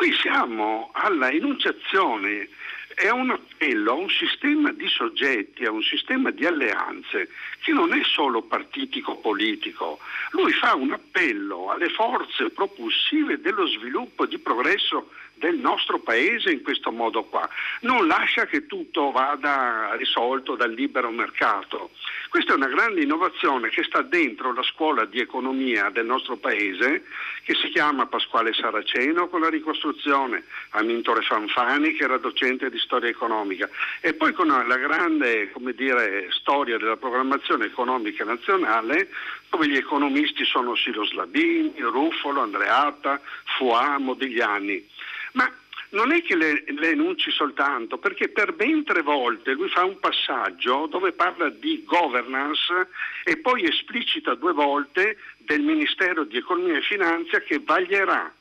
[0.00, 2.48] qui siamo alla enunciazione
[2.94, 7.28] è un appello a un sistema di soggetti, a un sistema di alleanze
[7.62, 9.98] che non è solo partitico-politico.
[10.30, 16.62] Lui fa un appello alle forze propulsive dello sviluppo di progresso del nostro paese in
[16.62, 17.46] questo modo qua.
[17.80, 21.90] Non lascia che tutto vada risolto dal libero mercato.
[22.30, 27.02] Questa è una grande innovazione che sta dentro la scuola di economia del nostro paese,
[27.42, 33.08] che si chiama Pasquale Saraceno con la ricostruzione, Amintore Fanfani che era docente di storia
[33.08, 33.68] economica
[34.00, 39.08] e poi con la grande dire, storia della programmazione economica nazionale
[39.48, 43.20] dove gli economisti sono Silo Slabini, Ruffolo, Andreatta,
[43.58, 44.88] Fuà, Modigliani.
[45.32, 45.52] Ma
[45.90, 49.98] non è che le, le, enunci soltanto, perché per ben tre volte lui fa un
[49.98, 52.88] passaggio dove parla di governance
[53.24, 58.32] e poi esplicita due volte del Ministero di Economia e Finanza che vaglierà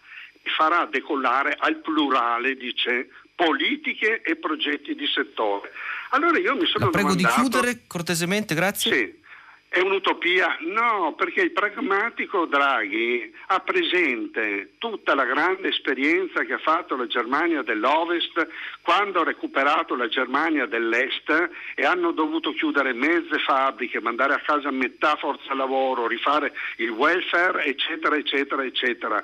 [0.41, 5.71] e farà decollare al plurale, dice, politiche e progetti di settore.
[6.11, 8.91] Allora io mi sono La prego domandato, di chiudere cortesemente, grazie.
[8.91, 9.18] Sì.
[9.71, 10.57] È un'utopia?
[10.61, 17.05] No, perché il pragmatico Draghi ha presente tutta la grande esperienza che ha fatto la
[17.05, 18.47] Germania dell'Ovest
[18.81, 24.71] quando ha recuperato la Germania dell'Est e hanno dovuto chiudere mezze fabbriche, mandare a casa
[24.71, 29.23] metà forza lavoro, rifare il welfare, eccetera, eccetera, eccetera.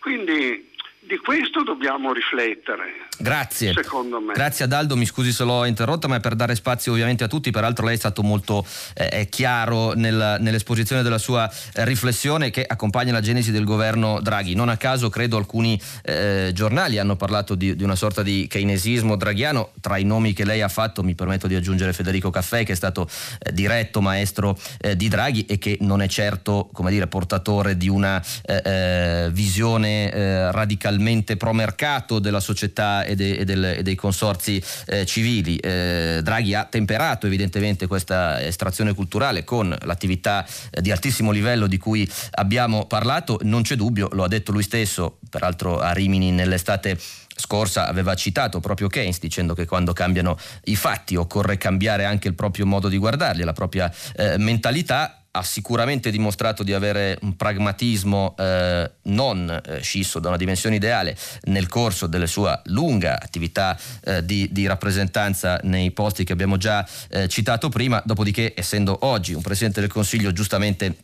[0.00, 0.74] Quindi
[1.06, 3.06] di questo dobbiamo riflettere.
[3.18, 3.72] Grazie.
[3.72, 4.34] Secondo me.
[4.34, 7.28] Grazie ad Aldo, mi scusi se l'ho interrotta, ma è per dare spazio ovviamente a
[7.28, 7.50] tutti.
[7.50, 13.12] Peraltro lei è stato molto eh, chiaro nel, nell'esposizione della sua eh, riflessione che accompagna
[13.12, 14.54] la genesi del governo Draghi.
[14.54, 19.16] Non a caso credo alcuni eh, giornali hanno parlato di, di, una sorta di keynesismo
[19.16, 19.72] draghiano.
[19.80, 22.76] Tra i nomi che lei ha fatto mi permetto di aggiungere Federico Caffè che è
[22.76, 27.76] stato eh, diretto maestro eh, di Draghi e che non è certo come dire, portatore
[27.76, 30.50] di una eh, visione
[30.96, 35.56] radicalmente pro mercato della società e, de, e, del, e dei consorzi eh, civili.
[35.56, 41.78] Eh, Draghi ha temperato evidentemente questa estrazione culturale con l'attività eh, di altissimo livello di
[41.78, 46.98] cui abbiamo parlato, non c'è dubbio, lo ha detto lui stesso, peraltro a Rimini nell'estate
[47.38, 52.34] scorsa aveva citato proprio Keynes dicendo che quando cambiano i fatti occorre cambiare anche il
[52.34, 58.34] proprio modo di guardarli, la propria eh, mentalità ha sicuramente dimostrato di avere un pragmatismo
[58.38, 64.24] eh, non eh, scisso da una dimensione ideale nel corso della sua lunga attività eh,
[64.24, 69.42] di, di, rappresentanza nei posti che abbiamo già eh, citato prima, dopodiché essendo oggi un
[69.42, 70.96] Presidente del Consiglio giustamente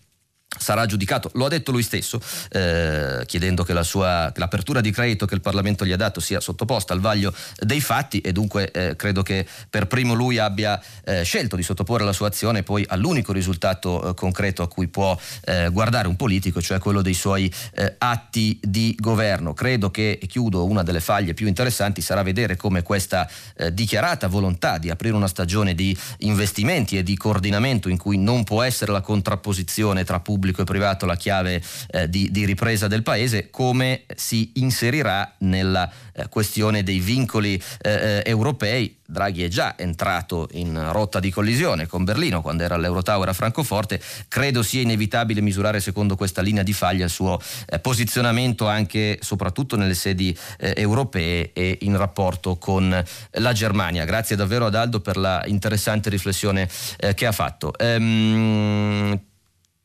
[0.58, 4.90] sarà giudicato, lo ha detto lui stesso, eh, chiedendo che, la sua, che l'apertura di
[4.90, 8.70] credito che il Parlamento gli ha dato sia sottoposta al vaglio dei fatti e dunque
[8.70, 12.84] eh, credo che per primo lui abbia eh, scelto di sottoporre la sua azione poi
[12.86, 17.52] all'unico risultato eh, concreto a cui può eh, guardare un politico, cioè quello dei suoi
[17.74, 19.54] eh, atti di governo.
[19.54, 23.28] Credo che, e chiudo, una delle faglie più interessanti sarà vedere come questa
[23.72, 28.62] dichiarata volontà di aprire una stagione di investimenti e di coordinamento in cui non può
[28.62, 31.62] essere la contrapposizione tra pubblico pubblico e privato la chiave
[31.92, 37.90] eh, di, di, ripresa del paese, come si inserirà nella eh, questione dei vincoli eh,
[37.90, 38.98] eh, europei.
[39.06, 44.00] Draghi è già entrato in rotta di collisione con Berlino quando era all'Eurotower a Francoforte.
[44.26, 49.76] Credo sia inevitabile misurare secondo questa linea di faglia il suo eh, posizionamento anche soprattutto
[49.76, 54.04] nelle sedi europee e in rapporto con la Germania.
[54.04, 56.68] Grazie davvero ad Aldo per la interessante riflessione
[57.14, 57.76] che ha fatto.
[57.78, 59.20] Ehm,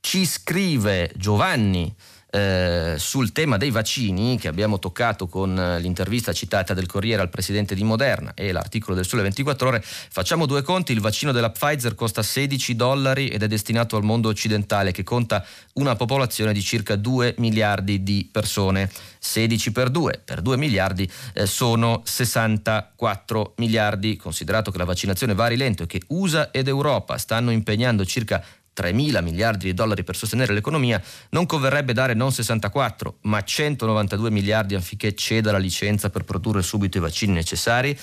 [0.08, 1.94] ci scrive Giovanni
[2.32, 7.30] eh, sul tema dei vaccini che abbiamo toccato con eh, l'intervista citata del Corriere al
[7.30, 11.50] presidente di Moderna e l'articolo del Sole 24 ore, facciamo due conti, il vaccino della
[11.50, 16.62] Pfizer costa 16 dollari ed è destinato al mondo occidentale che conta una popolazione di
[16.62, 18.90] circa 2 miliardi di persone.
[19.20, 25.44] 16 per 2 per 2 miliardi eh, sono 64 miliardi, considerato che la vaccinazione va
[25.44, 28.42] a rilento e che USA ed Europa stanno impegnando circa
[28.78, 34.30] 3 mila miliardi di dollari per sostenere l'economia, non converrebbe dare non 64, ma 192
[34.30, 37.98] miliardi affinché ceda la licenza per produrre subito i vaccini necessari?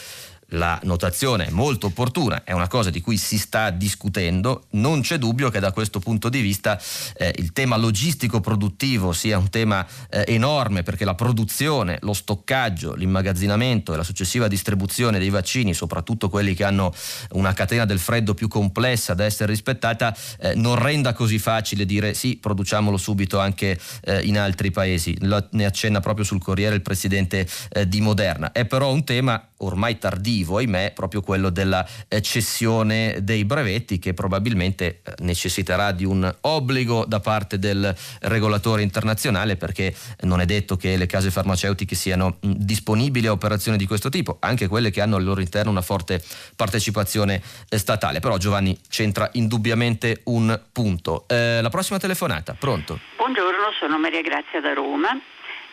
[0.54, 5.18] La notazione è molto opportuna, è una cosa di cui si sta discutendo, non c'è
[5.18, 6.80] dubbio che da questo punto di vista
[7.16, 12.94] eh, il tema logistico produttivo sia un tema eh, enorme perché la produzione, lo stoccaggio,
[12.94, 16.92] l'immagazzinamento e la successiva distribuzione dei vaccini, soprattutto quelli che hanno
[17.32, 22.14] una catena del freddo più complessa da essere rispettata, eh, non renda così facile dire
[22.14, 25.16] sì, produciamolo subito anche eh, in altri paesi.
[25.20, 28.52] Lo, ne accenna proprio sul Corriere il presidente eh, di Moderna.
[28.52, 34.14] È però un tema ormai tardivo, ahimè, proprio quello della eh, cessione dei brevetti che
[34.14, 40.76] probabilmente eh, necessiterà di un obbligo da parte del regolatore internazionale perché non è detto
[40.76, 45.16] che le case farmaceutiche siano disponibili a operazioni di questo tipo, anche quelle che hanno
[45.16, 46.22] al loro interno una forte
[46.56, 48.20] partecipazione eh, statale.
[48.20, 51.24] Però Giovanni c'entra indubbiamente un punto.
[51.28, 52.98] Eh, la prossima telefonata, pronto?
[53.16, 55.18] Buongiorno, sono Maria Grazia da Roma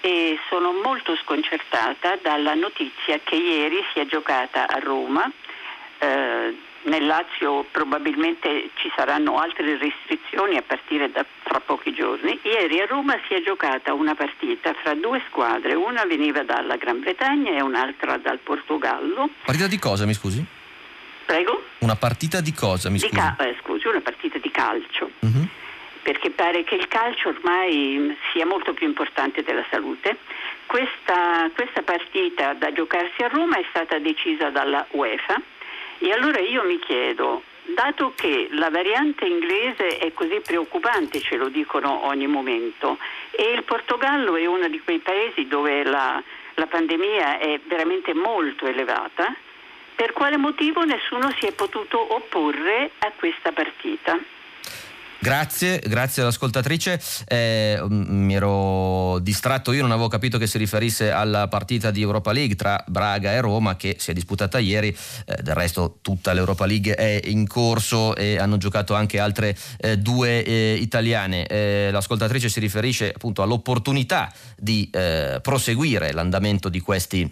[0.01, 5.31] e sono molto sconcertata dalla notizia che ieri si è giocata a Roma.
[5.99, 12.39] Eh, nel Lazio probabilmente ci saranno altre restrizioni a partire da fra pochi giorni.
[12.41, 17.01] Ieri a Roma si è giocata una partita fra due squadre, una veniva dalla Gran
[17.01, 19.29] Bretagna e un'altra dal Portogallo.
[19.45, 20.43] Partita di cosa, mi scusi?
[21.25, 21.63] Prego?
[21.79, 23.13] Una partita di cosa, mi scusi?
[23.13, 25.11] Ca- eh, scusi, una partita di calcio.
[25.19, 25.59] Uh-huh
[26.01, 30.17] perché pare che il calcio ormai sia molto più importante della salute.
[30.65, 35.41] Questa, questa partita da giocarsi a Roma è stata decisa dalla UEFA
[35.99, 41.49] e allora io mi chiedo, dato che la variante inglese è così preoccupante, ce lo
[41.49, 42.97] dicono ogni momento,
[43.29, 46.21] e il Portogallo è uno di quei paesi dove la,
[46.55, 49.35] la pandemia è veramente molto elevata,
[49.93, 54.17] per quale motivo nessuno si è potuto opporre a questa partita?
[55.23, 56.99] Grazie, grazie all'ascoltatrice.
[57.27, 62.31] Eh, mi ero distratto io, non avevo capito che si riferisse alla partita di Europa
[62.31, 64.87] League tra Braga e Roma che si è disputata ieri.
[64.87, 69.99] Eh, del resto tutta l'Europa League è in corso e hanno giocato anche altre eh,
[69.99, 71.45] due eh, italiane.
[71.45, 77.29] Eh, l'ascoltatrice si riferisce appunto all'opportunità di eh, proseguire l'andamento di questi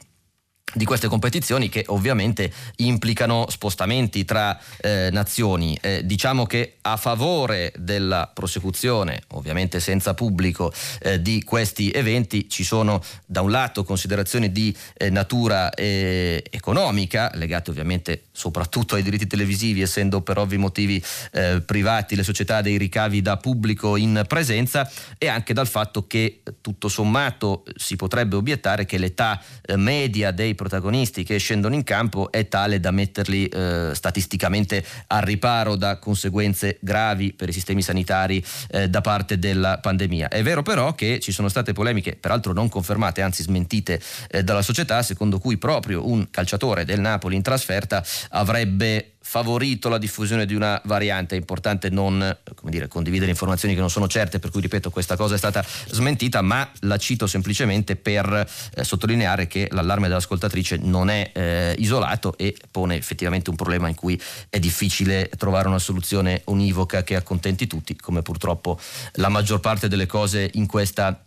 [0.73, 5.77] di queste competizioni che ovviamente implicano spostamenti tra eh, nazioni.
[5.81, 12.63] Eh, diciamo che a favore della prosecuzione, ovviamente senza pubblico, eh, di questi eventi ci
[12.63, 19.27] sono da un lato considerazioni di eh, natura eh, economica, legate ovviamente soprattutto ai diritti
[19.27, 24.89] televisivi, essendo per ovvi motivi eh, privati le società dei ricavi da pubblico in presenza,
[25.17, 29.41] e anche dal fatto che tutto sommato si potrebbe obiettare che l'età
[29.75, 35.77] media dei protagonisti che scendono in campo è tale da metterli eh, statisticamente al riparo
[35.77, 40.27] da conseguenze gravi per i sistemi sanitari eh, da parte della pandemia.
[40.27, 44.61] È vero però che ci sono state polemiche, peraltro non confermate, anzi smentite eh, dalla
[44.61, 50.55] società, secondo cui proprio un calciatore del Napoli in trasferta avrebbe favorito la diffusione di
[50.55, 51.35] una variante.
[51.35, 55.35] È importante non dire, condividere informazioni che non sono certe, per cui ripeto questa cosa
[55.35, 58.25] è stata smentita, ma la cito semplicemente per
[58.73, 63.93] eh, sottolineare che l'allarme dell'ascoltatrice non è eh, isolato e pone effettivamente un problema in
[63.93, 64.19] cui
[64.49, 68.79] è difficile trovare una soluzione univoca che accontenti tutti, come purtroppo
[69.13, 71.23] la maggior parte delle cose in questa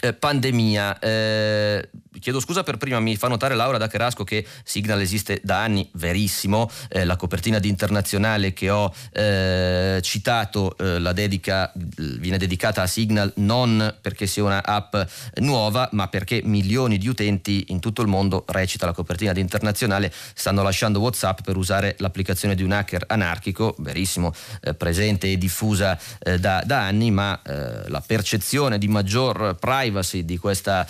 [0.00, 0.98] eh, pandemia.
[0.98, 1.88] Eh,
[2.18, 5.88] chiedo scusa per prima, mi fa notare Laura da Cherasco che Signal esiste da anni,
[5.94, 12.86] verissimo, eh, la copertina di internazionale che ho eh, citato eh, dedica, viene dedicata a
[12.86, 14.96] Signal non perché sia una app
[15.36, 20.12] nuova, ma perché milioni di utenti in tutto il mondo, recita la copertina di internazionale,
[20.34, 24.32] stanno lasciando Whatsapp per usare l'applicazione di un hacker anarchico, verissimo,
[24.76, 25.98] presente e diffusa
[26.38, 30.86] da, da, anni, ma la percezione di maggior privacy di questa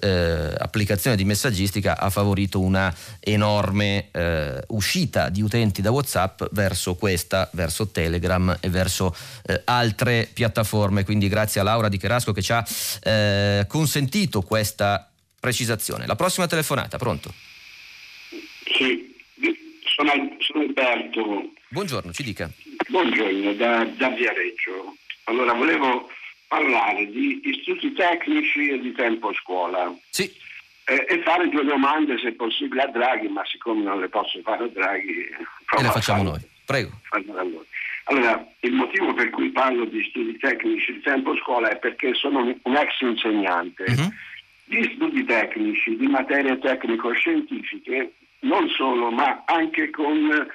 [0.00, 6.94] eh, applicazione di messaggistica ha favorito una enorme eh, uscita di utenti da WhatsApp verso
[6.96, 9.14] questa, verso Telegram e verso
[9.46, 11.04] eh, altre piattaforme.
[11.04, 12.64] Quindi grazie a Laura Di Cherasco che ci ha
[13.02, 15.08] eh, consentito questa
[15.40, 16.06] precisazione.
[16.06, 17.32] La prossima telefonata, pronto?
[18.76, 19.14] Sì,
[19.96, 21.52] sono, sono Alberto.
[21.70, 22.50] Buongiorno, ci dica.
[22.88, 24.96] Buongiorno, da, da Viareggio.
[25.24, 26.08] Allora, volevo
[26.48, 29.94] parlare di istituti tecnici e di tempo scuola.
[30.10, 30.24] Sì.
[30.86, 34.64] Eh, e fare due domande, se possibile, a Draghi, ma siccome non le posso fare
[34.64, 35.28] a Draghi...
[35.28, 36.40] E le facciamo noi.
[36.64, 36.90] Prego.
[38.04, 42.40] Allora, il motivo per cui parlo di studi tecnici di tempo scuola è perché sono
[42.40, 43.84] un ex insegnante.
[43.86, 44.12] Uh-huh.
[44.64, 50.46] Gli studi tecnici di materie tecnico-scientifiche, non solo, ma anche con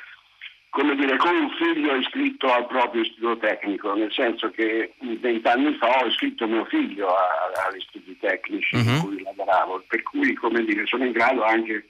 [0.74, 6.02] come dire, con un figlio iscritto al proprio istituto tecnico, nel senso che vent'anni fa
[6.02, 8.82] ho iscritto mio figlio agli studi tecnici uh-huh.
[8.82, 9.02] in mhm.
[9.02, 11.90] cui lavoravo, per cui come dire, sono in grado anche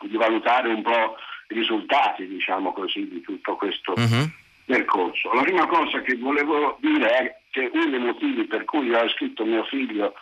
[0.00, 1.16] di valutare un po'
[1.48, 4.28] i risultati, diciamo così, di tutto questo uh-huh.
[4.66, 5.32] percorso.
[5.32, 9.46] La prima cosa che volevo dire è che uno dei motivi per cui ho iscritto
[9.46, 10.12] mio figlio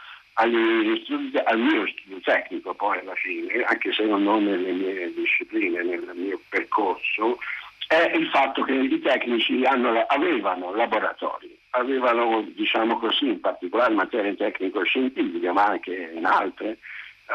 [1.02, 6.12] studi, al mio studio tecnico poi alla fine, anche se non nelle mie discipline, nel
[6.14, 7.38] mio percorso,
[7.92, 13.98] è il fatto che i tecnici hanno, avevano laboratori, avevano, diciamo così, in particolare in
[13.98, 16.78] materie tecnico-scientifiche, ma anche in altre,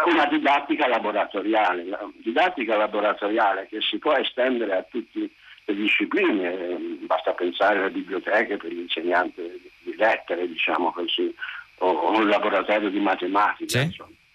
[0.05, 1.85] una didattica laboratoriale,
[2.23, 5.29] didattica laboratoriale che si può estendere a tutte
[5.65, 11.33] le discipline, basta pensare alle biblioteche per l'insegnante di lettere, diciamo così,
[11.79, 13.79] o, un laboratorio di matematica.
[13.79, 14.25] Sì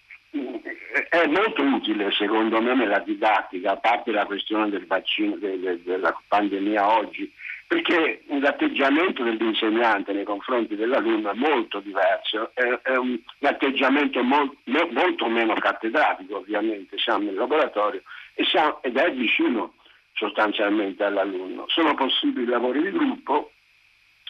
[1.09, 5.81] è molto utile secondo me nella didattica, a parte la questione del vaccino, de, de,
[5.83, 7.31] della pandemia oggi,
[7.67, 14.55] perché l'atteggiamento dell'insegnante nei confronti dell'alunno è molto diverso, è, è un, un, atteggiamento mol,
[14.63, 18.01] molto meno cattedratico ovviamente, siamo nel laboratorio
[18.49, 19.73] siamo, ed è vicino
[20.13, 21.65] sostanzialmente all'alunno.
[21.67, 23.51] Sono possibili lavori di gruppo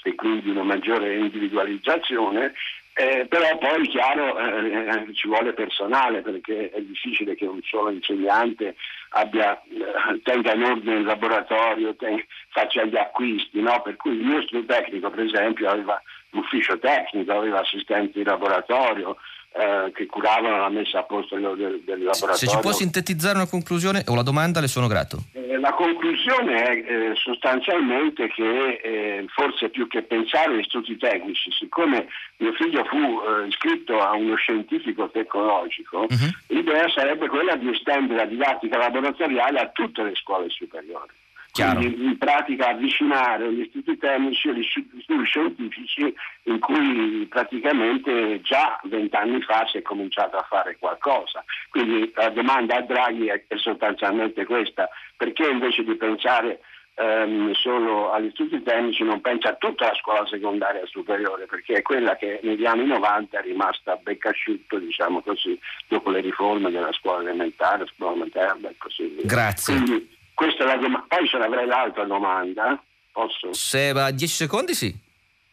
[0.04, 2.54] e quindi una maggiore individualizzazione
[2.96, 8.76] eh, però poi chiaro eh, ci vuole personale perché è difficile che un solo insegnante
[9.10, 13.82] abbia, eh, tenga in ordine il laboratorio, tenga, faccia gli acquisti, no?
[13.82, 16.00] per cui il studio tecnico per esempio aveva
[16.32, 19.18] l'ufficio tecnico, aveva assistenti di laboratorio,
[19.56, 22.36] eh, che curavano la messa a posto del, del, laboratorio.
[22.36, 25.26] Se ci può sintetizzare una conclusione o la domanda, le sono grato.
[25.34, 31.52] Eh, la conclusione è eh, sostanzialmente che eh, forse più che pensare agli studi tecnici,
[31.52, 32.08] siccome
[32.38, 36.32] mio figlio fu eh, iscritto a uno scientifico tecnologico, uh-huh.
[36.48, 41.14] l'idea sarebbe quella di estendere la didattica laboratoriale a tutte le scuole superiori.
[41.54, 46.14] Quindi in pratica avvicinare gli istituti tecnici e gli istituti scientifici
[46.44, 51.44] in cui praticamente già vent'anni fa si è cominciato a fare qualcosa.
[51.70, 56.60] Quindi la domanda a Draghi è, è sostanzialmente questa, perché invece di pensare
[56.96, 61.82] ehm, solo agli istituti tecnici non pensa a tutta la scuola secondaria superiore, perché è
[61.84, 66.92] quella che negli anni 90 è rimasta a beccasciutto, diciamo così, dopo le riforme della
[66.94, 69.26] scuola elementare, scuola materna e così via.
[69.26, 69.76] Grazie.
[69.76, 71.06] Quindi, questa è la domanda.
[71.08, 72.82] Poi ce l'avrei l'altra domanda.
[73.12, 73.54] Posso?
[73.54, 74.94] Se va a 10 secondi, sì.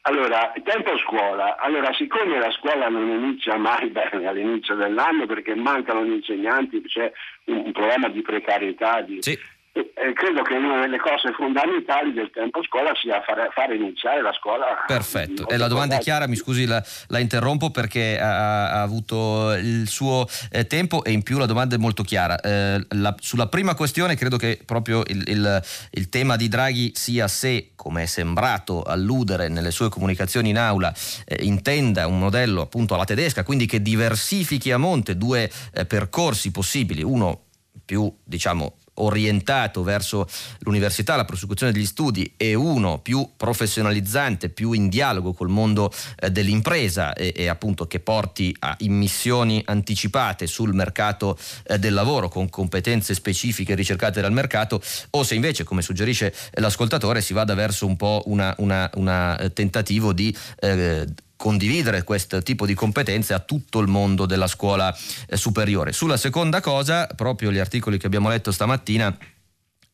[0.03, 1.59] Allora, tempo scuola.
[1.59, 7.13] Allora, siccome la scuola non inizia mai bene all'inizio dell'anno perché mancano gli insegnanti, c'è
[7.45, 9.39] un, un problema di precarietà, di, sì.
[9.73, 14.33] Eh, credo che una delle cose fondamentali del tempo scuola sia fare, fare iniziare la
[14.33, 14.85] scuola.
[14.85, 19.53] Perfetto, e la domanda è chiara, mi scusi la, la interrompo perché ha, ha, avuto
[19.53, 22.41] il suo eh, tempo e in più la domanda è molto chiara.
[22.41, 27.29] Eh, la, sulla prima questione credo che proprio il, il, il, tema di Draghi sia
[27.29, 30.93] se, come è sembrato alludere nelle sue comunicazioni in aula,
[31.25, 36.51] eh, intenda un modello appunto alla tedesca, quindi che diversifichi a monte due eh, percorsi
[36.51, 37.45] possibili, uno
[37.85, 40.27] più diciamo orientato verso
[40.61, 46.31] l'università, la prosecuzione degli studi e uno più professionalizzante, più in dialogo col mondo eh,
[46.31, 52.49] dell'impresa e, e, appunto che porti a immissioni anticipate sul mercato eh, del lavoro con
[52.49, 57.97] competenze specifiche ricercate dal mercato o se invece, come suggerisce l'ascoltatore, si vada verso un
[57.97, 61.07] po' un eh, tentativo di eh,
[61.41, 64.95] condividere questo tipo di competenze a tutto il mondo della scuola
[65.27, 65.91] eh, superiore.
[65.91, 69.17] Sulla seconda cosa, proprio gli articoli che abbiamo letto stamattina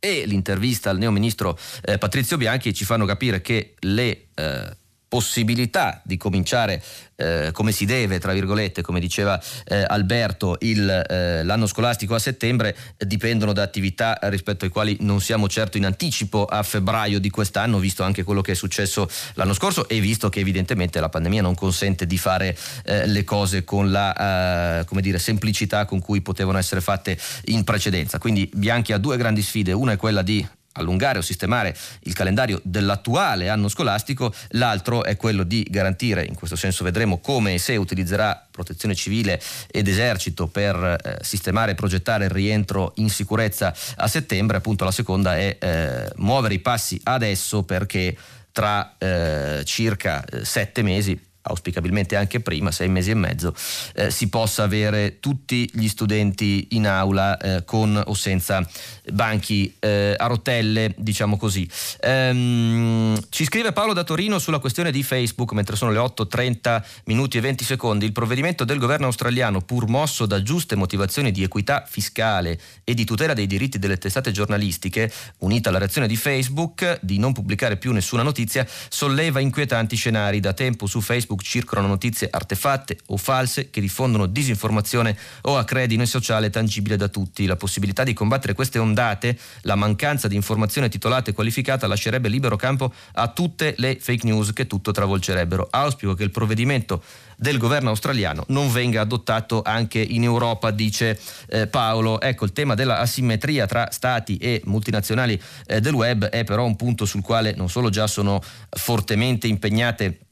[0.00, 4.76] e l'intervista al neo ministro eh, Patrizio Bianchi ci fanno capire che le eh,
[5.16, 6.82] possibilità di cominciare
[7.16, 12.18] eh, come si deve, tra virgolette, come diceva eh, Alberto, il, eh, l'anno scolastico a
[12.18, 17.30] settembre dipendono da attività rispetto ai quali non siamo certo in anticipo a febbraio di
[17.30, 21.40] quest'anno, visto anche quello che è successo l'anno scorso e visto che evidentemente la pandemia
[21.40, 26.58] non consente di fare eh, le cose con la eh, dire, semplicità con cui potevano
[26.58, 27.16] essere fatte
[27.46, 28.18] in precedenza.
[28.18, 30.46] Quindi Bianchi ha due grandi sfide, una è quella di
[30.76, 36.56] allungare o sistemare il calendario dell'attuale anno scolastico, l'altro è quello di garantire, in questo
[36.56, 42.24] senso vedremo come e se utilizzerà protezione civile ed esercito per eh, sistemare e progettare
[42.24, 47.62] il rientro in sicurezza a settembre, appunto la seconda è eh, muovere i passi adesso
[47.62, 48.16] perché
[48.52, 53.54] tra eh, circa eh, sette mesi auspicabilmente anche prima, sei mesi e mezzo,
[53.94, 58.66] eh, si possa avere tutti gli studenti in aula eh, con o senza
[59.12, 61.68] banchi eh, a rotelle, diciamo così.
[62.00, 67.38] Ehm, ci scrive Paolo da Torino sulla questione di Facebook, mentre sono le 8.30 minuti
[67.38, 68.04] e 20 secondi.
[68.04, 73.04] Il provvedimento del governo australiano, pur mosso da giuste motivazioni di equità fiscale e di
[73.04, 77.92] tutela dei diritti delle testate giornalistiche, unita alla reazione di Facebook di non pubblicare più
[77.92, 80.40] nessuna notizia, solleva inquietanti scenari.
[80.40, 86.08] Da tempo su Facebook circolano notizie artefatte o false che diffondono disinformazione o accredino il
[86.08, 87.46] sociale tangibile da tutti.
[87.46, 92.56] La possibilità di combattere queste ondate la mancanza di informazione titolata e qualificata lascerebbe libero
[92.56, 95.68] campo a tutte le fake news che tutto travolgerebbero.
[95.70, 97.02] Auspico che il provvedimento
[97.36, 101.18] del governo australiano non venga adottato anche in Europa, dice
[101.48, 102.20] eh, Paolo.
[102.20, 106.76] Ecco, il tema della asimmetria tra stati e multinazionali eh, del web è però un
[106.76, 110.25] punto sul quale non solo già sono fortemente impegnate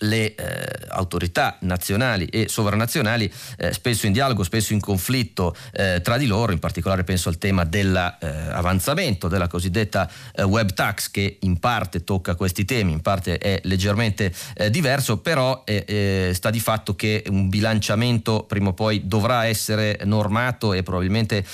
[0.00, 6.16] le eh, autorità nazionali e sovranazionali eh, spesso in dialogo, spesso in conflitto eh, tra
[6.16, 11.58] di loro, in particolare penso al tema dell'avanzamento della cosiddetta eh, web tax che in
[11.58, 16.94] parte tocca questi temi, in parte è leggermente eh, diverso, però eh, sta di fatto
[16.94, 21.44] che un bilanciamento prima o poi dovrà essere normato e probabilmente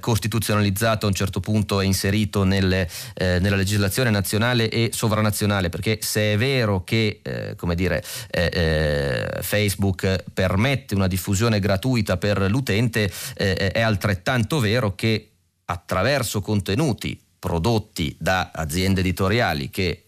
[0.00, 6.34] costituzionalizzato a un certo punto e inserito nelle, nella legislazione nazionale e sovranazionale, perché se
[6.34, 7.20] è vero che,
[7.56, 14.60] come dire, dire eh, eh, Facebook permette una diffusione gratuita per l'utente, eh, è altrettanto
[14.60, 15.30] vero che
[15.66, 20.05] attraverso contenuti prodotti da aziende editoriali che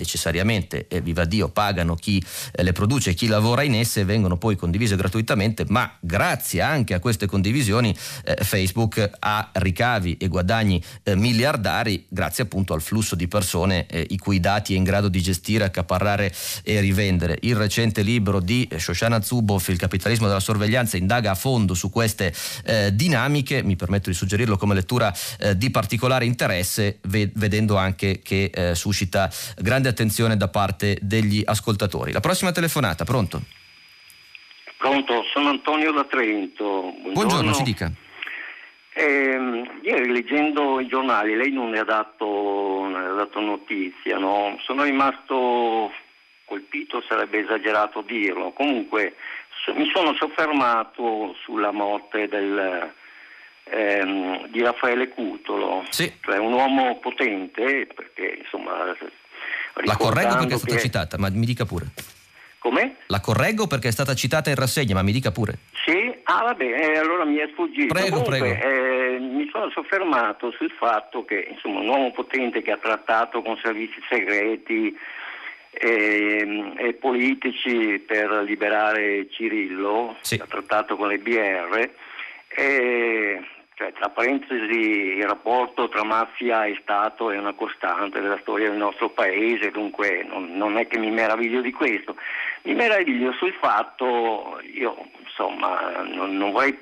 [0.00, 2.22] necessariamente, eh, viva Dio, pagano chi
[2.52, 7.00] eh, le produce chi lavora in esse, vengono poi condivise gratuitamente, ma grazie anche a
[7.00, 7.94] queste condivisioni
[8.24, 14.06] eh, Facebook ha ricavi e guadagni eh, miliardari grazie appunto al flusso di persone eh,
[14.10, 16.32] i cui dati è in grado di gestire, accaparrare
[16.62, 17.38] e rivendere.
[17.42, 22.32] Il recente libro di Shoshana Zuboff, Il capitalismo della sorveglianza, indaga a fondo su queste
[22.92, 25.12] dinamiche, mi permetto di suggerirlo come lettura
[25.56, 32.12] di particolare interesse, ved- vedendo anche che suscita grande attenzione da parte degli ascoltatori.
[32.12, 33.42] La prossima telefonata, pronto?
[34.76, 36.64] Pronto, sono Antonio da Trento.
[36.64, 37.92] Buongiorno, Buongiorno ci dica.
[38.92, 44.58] Eh, ieri leggendo i giornali lei non ne ha dato, ne ha dato notizia, no?
[44.64, 45.92] sono rimasto
[46.44, 49.14] colpito, sarebbe esagerato dirlo, comunque
[49.64, 52.92] so, mi sono soffermato sulla morte del,
[53.64, 56.12] ehm, di Raffaele Cutolo, sì.
[56.20, 58.96] cioè un uomo potente, perché insomma
[59.84, 60.80] la correggo perché è stata che...
[60.80, 61.86] citata, ma mi dica pure.
[62.58, 62.96] Come?
[63.06, 65.60] La correggo perché è stata citata in rassegna, ma mi dica pure.
[65.84, 66.14] Sì?
[66.24, 67.94] Ah va bene, eh, allora mi è sfuggito.
[67.94, 68.66] Prego, Comunque, prego.
[68.66, 73.58] Eh, mi sono soffermato sul fatto che insomma, un uomo potente che ha trattato con
[73.62, 74.94] servizi segreti
[75.70, 80.34] e, e politici per liberare Cirillo, sì.
[80.34, 81.90] ha trattato con le BR,
[82.48, 83.42] e
[83.80, 88.76] cioè, tra parentesi, il rapporto tra mafia e Stato è una costante della storia del
[88.76, 92.14] nostro paese, dunque non, non è che mi meraviglio di questo.
[92.64, 96.78] Mi meraviglio sul fatto, io insomma non, non vorrei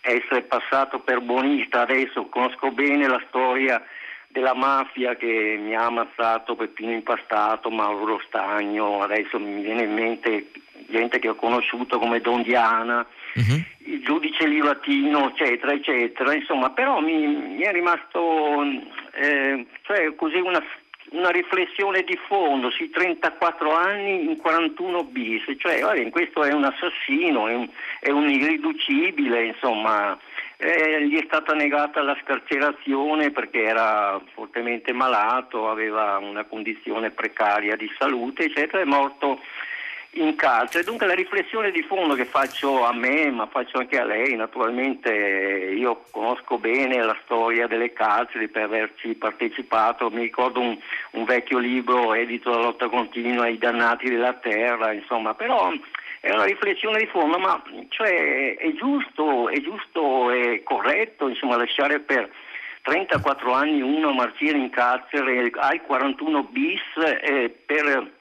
[0.00, 3.84] essere passato per buonista adesso, conosco bene la storia
[4.28, 10.46] della mafia che mi ha ammazzato Peppino Impastato, Mauro Stagno, adesso mi viene in mente
[10.88, 13.64] gente che ho conosciuto come Don Diana, uh-huh.
[13.78, 16.34] il giudice Livatino, eccetera, eccetera.
[16.34, 18.62] Insomma, però mi, mi è rimasto
[19.14, 20.62] eh, cioè così una,
[21.10, 26.64] una, riflessione di fondo sui 34 anni in 41 bis, cioè vabbè, questo è un
[26.64, 27.68] assassino, è un,
[28.00, 30.18] è un irriducibile, insomma.
[30.58, 37.76] Eh, gli è stata negata la scarcerazione perché era fortemente malato, aveva una condizione precaria
[37.76, 39.38] di salute, eccetera, è morto
[40.16, 40.84] in carcere.
[40.84, 45.10] Dunque la riflessione di fondo che faccio a me, ma faccio anche a lei, naturalmente
[45.10, 50.78] io conosco bene la storia delle carceri per averci partecipato, mi ricordo un,
[51.12, 55.70] un vecchio libro edito da Lotta Continua, I dannati della terra, insomma, però
[56.20, 62.00] è una riflessione di fondo, ma cioè, è giusto, è giusto e corretto insomma, lasciare
[62.00, 62.28] per
[62.82, 66.80] 34 anni uno marciare in carcere ai 41 bis
[67.20, 68.12] eh, per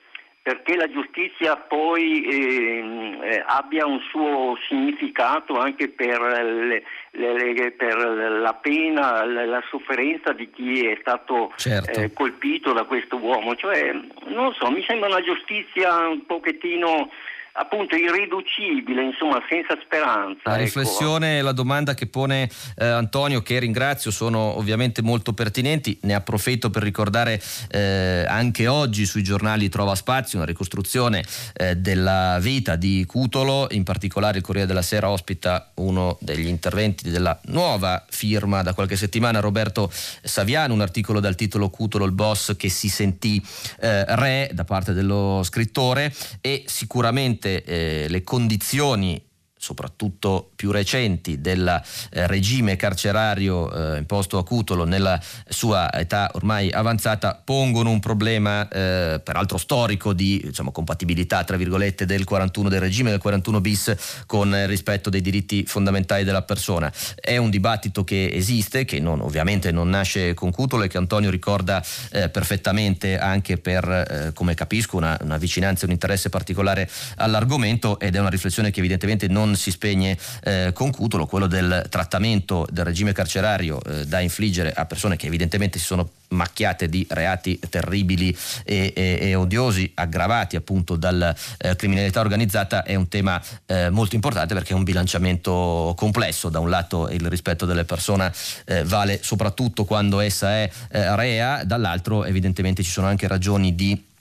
[0.46, 7.72] perché la giustizia poi ehm, eh, abbia un suo significato anche per, le, le, le,
[7.72, 12.00] per la pena, la, la, sofferenza di chi è stato certo.
[12.00, 13.56] eh, colpito da questo uomo.
[13.56, 13.92] Cioè,
[14.26, 17.10] non so, mi sembra una giustizia un pochettino
[17.58, 20.42] appunto irriducibile, insomma, senza speranza.
[20.44, 20.64] La ecco.
[20.64, 25.98] riflessione e la domanda che pone eh, Antonio, che ringrazio, sono ovviamente molto pertinenti.
[26.02, 31.24] Ne approfitto per ricordare eh, anche oggi sui giornali trova spazio una ricostruzione
[31.54, 37.10] eh, della vita di Cutolo, in particolare il Corriere della Sera ospita uno degli interventi
[37.10, 42.56] della nuova firma da qualche settimana, Roberto Saviano, un articolo dal titolo Cutolo il boss
[42.58, 43.42] che si sentì
[43.80, 49.22] eh, re da parte dello scrittore e sicuramente eh, le condizioni
[49.66, 56.70] soprattutto più recenti del eh, regime carcerario eh, imposto a Cutolo nella sua età ormai
[56.70, 62.80] avanzata pongono un problema eh, peraltro storico di diciamo, compatibilità tra virgolette del 41 del
[62.80, 63.96] regime del 41 bis
[64.28, 66.92] con il rispetto dei diritti fondamentali della persona.
[67.16, 71.32] È un dibattito che esiste, che non, ovviamente non nasce con Cutolo e che Antonio
[71.32, 76.88] ricorda eh, perfettamente anche per, eh, come capisco, una, una vicinanza e un interesse particolare
[77.16, 81.86] all'argomento ed è una riflessione che evidentemente non si spegne eh, con Cutolo, quello del
[81.90, 87.06] trattamento del regime carcerario eh, da infliggere a persone che evidentemente si sono macchiate di
[87.10, 93.42] reati terribili e, e, e odiosi, aggravati appunto dalla eh, criminalità organizzata, è un tema
[93.66, 96.50] eh, molto importante perché è un bilanciamento complesso.
[96.50, 98.32] Da un lato il rispetto delle persone
[98.66, 104.14] eh, vale soprattutto quando essa è eh, rea, dall'altro evidentemente ci sono anche ragioni di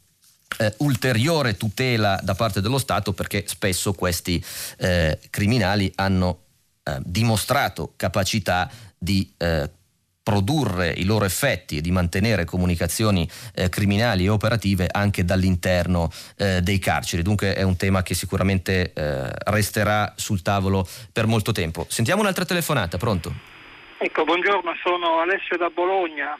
[0.58, 4.42] eh, ulteriore tutela da parte dello Stato perché spesso questi
[4.78, 6.40] eh, criminali hanno
[6.82, 9.70] eh, dimostrato capacità di eh,
[10.22, 16.62] produrre i loro effetti e di mantenere comunicazioni eh, criminali e operative anche dall'interno eh,
[16.62, 17.22] dei carceri.
[17.22, 21.86] Dunque è un tema che sicuramente resterà sul tavolo per molto tempo.
[21.88, 23.32] Sentiamo un'altra telefonata, pronto?
[23.98, 26.38] Ecco, buongiorno, sono Alessio da Bologna.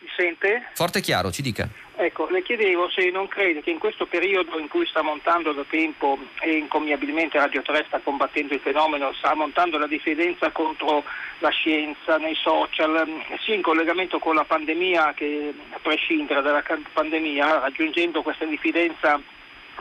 [0.00, 0.68] Mi sente?
[0.74, 1.68] Forte e chiaro, ci dica.
[1.94, 5.62] Ecco, le chiedevo se non crede che in questo periodo in cui sta montando da
[5.68, 11.04] tempo e incommiabilmente Radio 3 sta combattendo il fenomeno, sta montando la diffidenza contro
[11.40, 13.06] la scienza nei social,
[13.40, 19.20] sia in collegamento con la pandemia che a prescindere dalla pandemia, raggiungendo questa diffidenza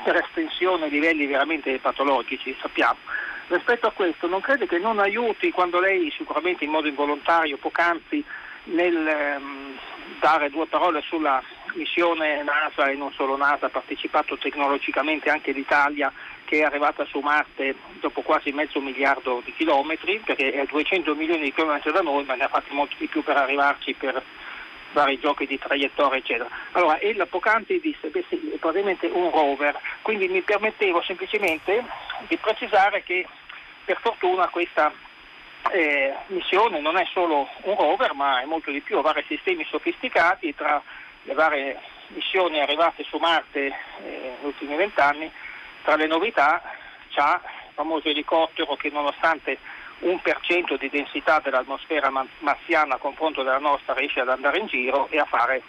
[0.03, 2.99] per estensione a livelli veramente patologici, sappiamo.
[3.47, 8.23] Rispetto a questo non crede che non aiuti quando lei sicuramente in modo involontario, poc'anzi,
[8.65, 9.77] nel um,
[10.19, 11.41] dare due parole sulla
[11.76, 16.11] missione NASA e non solo NASA, ha partecipato tecnologicamente anche l'Italia
[16.45, 21.15] che è arrivata su Marte dopo quasi mezzo miliardo di chilometri, perché è a 200
[21.15, 24.22] milioni di chilometri da noi, ma ne ha fatti molti di più per arrivarci per
[24.91, 26.49] vari giochi di traiettoria, eccetera.
[26.73, 31.85] Allora, ella poc'anzi disse, beh sì, è probabilmente un rover, quindi mi permettevo semplicemente
[32.27, 33.26] di precisare che
[33.85, 34.91] per fortuna questa
[35.72, 39.65] eh, missione non è solo un rover, ma è molto di più, ha vari sistemi
[39.69, 40.81] sofisticati tra
[41.23, 43.73] le varie missioni arrivate su Marte eh,
[44.03, 45.31] negli ultimi vent'anni,
[45.84, 46.61] tra le novità
[47.10, 49.57] c'è il famoso elicottero che nonostante
[49.99, 54.68] un per cento di densità dell'atmosfera marziana a confronto della nostra riesce ad andare in
[54.68, 55.61] giro e a fare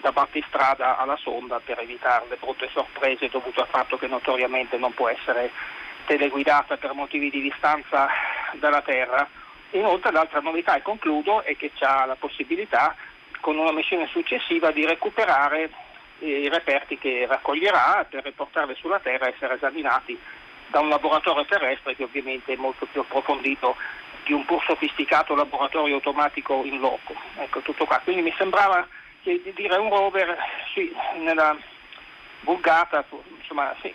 [0.00, 4.92] da battistrada alla sonda per evitare le brutte sorprese dovute al fatto che notoriamente non
[4.94, 5.50] può essere
[6.06, 8.08] teleguidata per motivi di distanza
[8.54, 9.28] dalla Terra.
[9.70, 12.94] Inoltre l'altra novità, e concludo, è che ha la possibilità
[13.42, 15.68] con una missione successiva di recuperare
[16.20, 20.18] i reperti che raccoglierà per riportarli sulla Terra e essere esaminati
[20.68, 23.76] da un laboratorio terrestre che ovviamente è molto più approfondito
[24.24, 27.14] di un pur sofisticato laboratorio automatico in loco.
[27.36, 28.00] Ecco tutto qua.
[28.04, 28.86] Quindi mi sembrava
[29.22, 30.36] che di dire un rover
[30.72, 31.56] sì, nella
[32.42, 33.04] vulgata,
[33.38, 33.92] insomma, sì,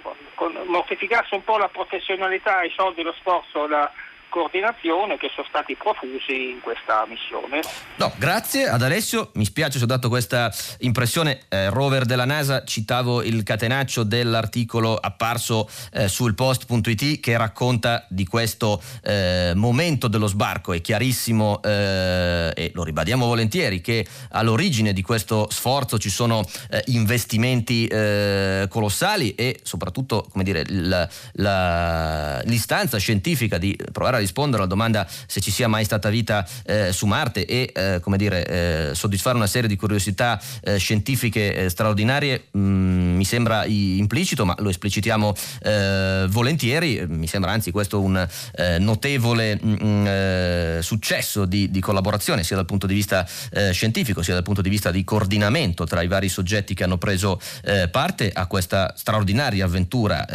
[0.65, 3.89] mortificarsi un po' la professionalità, i soldi, lo sforzo, la
[4.29, 7.61] coordinazione che sono stati profusi in questa missione.
[7.95, 12.63] No, grazie ad Alessio, mi spiace se ho dato questa impressione, eh, rover della NASA,
[12.63, 20.27] citavo il catenaccio dell'articolo apparso eh, sul post.it che racconta di questo eh, momento dello
[20.27, 26.43] sbarco, è chiarissimo eh, e lo ribadiamo volentieri che all'origine di questo sforzo ci sono
[26.69, 34.19] eh, investimenti eh, colossali e soprattutto come dire, la, la, l'istanza scientifica di provare a
[34.19, 38.17] rispondere alla domanda se ci sia mai stata vita eh, su Marte e eh, come
[38.17, 43.65] dire, eh, soddisfare una serie di curiosità eh, scientifiche eh, straordinarie mh, mm, mi sembra
[43.65, 47.05] implicito, ma lo esplicitiamo eh, volentieri.
[47.07, 48.27] Mi sembra anzi questo un
[48.79, 53.25] notevole mh, mm, successo di, di, collaborazione sia dal punto di vista
[53.71, 57.39] scientifico sia dal punto di vista di coordinamento tra i vari soggetti che hanno preso
[57.91, 60.25] parte a questa straordinaria avventura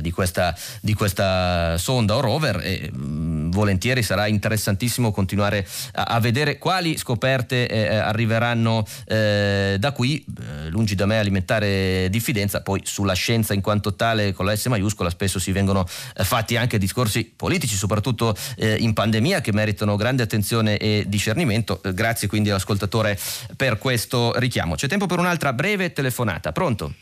[0.00, 6.02] di questa, di questa sonda o rover e mh, mm, volentieri sarà interessantissimo continuare a,
[6.04, 12.08] a vedere quali scoperte eh, eh arriveranno eh, da qui, eh, lungi da me alimentare
[12.10, 15.86] diffidenza, poi sulla scienza in quanto tale con la S maiuscola spesso si vengono
[16.16, 21.80] eh, fatti anche discorsi politici, soprattutto in pandemia, che meritano grande attenzione e discernimento.
[21.92, 23.18] grazie quindi all'ascoltatore
[23.56, 24.74] per questo richiamo.
[24.74, 26.52] C'è tempo per un'altra breve telefonata.
[26.52, 26.92] Pronto?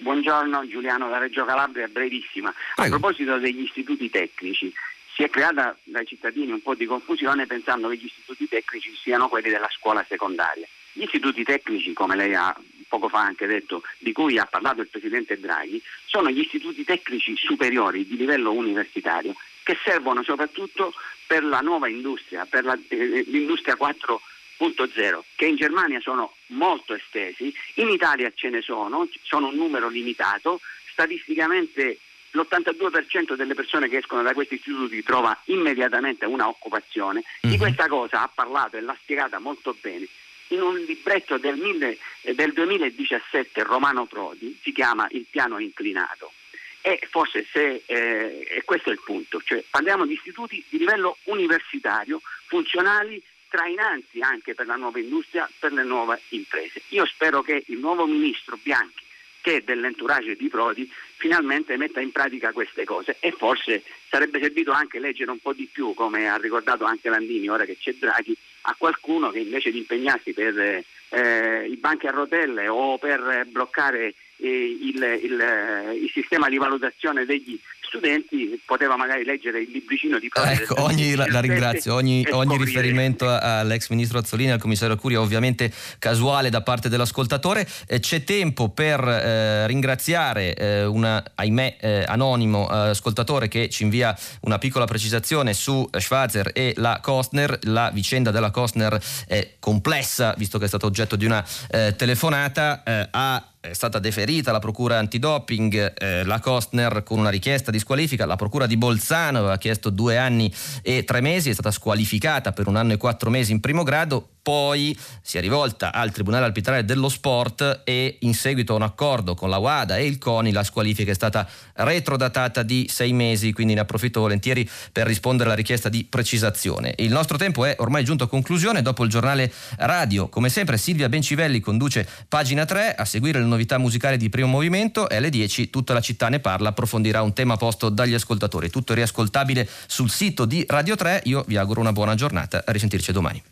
[0.00, 2.52] Buongiorno Giuliano da Reggio Calabria, brevissima.
[2.76, 4.72] A proposito degli istituti tecnici,
[5.18, 9.26] si è creata dai cittadini un po' di confusione pensando che gli istituti tecnici siano
[9.28, 10.64] quelli della scuola secondaria.
[10.92, 14.86] Gli istituti tecnici, come lei ha poco fa anche detto, di cui ha parlato il
[14.86, 19.34] Presidente Draghi, sono gli istituti tecnici superiori di livello universitario
[19.64, 20.94] che servono soprattutto
[21.26, 27.52] per la nuova industria, per la, eh, l'industria 4.0, che in Germania sono molto estesi,
[27.74, 30.60] in Italia ce ne sono, sono un numero limitato,
[30.92, 31.98] statisticamente
[32.32, 37.22] l'82% delle persone che escono da questi istituti trova immediatamente una occupazione.
[37.40, 37.58] Di mhm.
[37.58, 40.06] questa cosa ha parlato e l'ha spiegata molto bene
[40.48, 46.32] in un libretto del, mille, eh, del 2017 Romano Prodi, si chiama Il piano inclinato.
[46.80, 51.18] E forse se, eh, e questo è il punto, cioè parliamo di istituti di livello
[51.24, 56.82] universitario, funzionali, trainanti anche per la nuova industria, per le nuove imprese.
[56.88, 59.04] Io spero che il nuovo ministro Bianchi
[59.40, 63.16] che dell'entourage di Prodi finalmente metta in pratica queste cose.
[63.20, 67.48] E forse sarebbe servito anche leggere un po' di più, come ha ricordato anche Landini,
[67.48, 72.10] ora che c'è Draghi, a qualcuno che invece di impegnarsi per eh, i banchi a
[72.10, 77.58] rotelle o per bloccare eh, il, il, eh, il, sistema di valutazione degli
[77.88, 80.52] studenti poteva magari leggere il libricino di Prodi.
[80.52, 85.20] Ecco, ogni, la, la, ringrazio, ogni, ogni riferimento all'ex ministro Azzolini e al commissario Curia
[85.20, 87.66] ovviamente casuale da parte dell'ascoltatore.
[87.86, 93.82] Eh, c'è tempo per eh, ringraziare eh, un, ahimè, eh, anonimo eh, ascoltatore che ci
[93.82, 97.58] invia una piccola precisazione su Schwarzer e la Kostner.
[97.62, 102.82] La vicenda della Kostner è complessa, visto che è stato oggetto di una eh, telefonata.
[103.10, 108.26] ha è stata deferita la procura antidoping, eh, la Kostner con una richiesta di squalifica,
[108.26, 110.52] la procura di Bolzano aveva chiesto due anni
[110.82, 114.28] e tre mesi, è stata squalificata per un anno e quattro mesi in primo grado,
[114.48, 119.34] poi si è rivolta al Tribunale Arbitrale dello Sport e in seguito a un accordo
[119.34, 123.74] con la WADA e il CONI la squalifica è stata retrodatata di sei mesi, quindi
[123.74, 126.94] ne approfitto volentieri per rispondere alla richiesta di precisazione.
[126.96, 131.10] Il nostro tempo è ormai giunto a conclusione, dopo il giornale radio, come sempre Silvia
[131.10, 135.68] Bencivelli conduce pagina 3, a seguire le novità musicali di primo movimento e alle 10
[135.68, 138.70] tutta la città ne parla, approfondirà un tema posto dagli ascoltatori.
[138.70, 143.12] Tutto riascoltabile sul sito di Radio 3, io vi auguro una buona giornata, a risentirci
[143.12, 143.42] domani.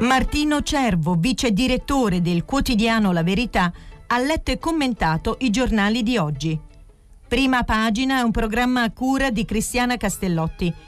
[0.00, 3.72] Martino Cervo, vice direttore del quotidiano La Verità,
[4.08, 6.58] ha letto e commentato i giornali di oggi.
[7.26, 10.87] Prima pagina è un programma a cura di Cristiana Castellotti.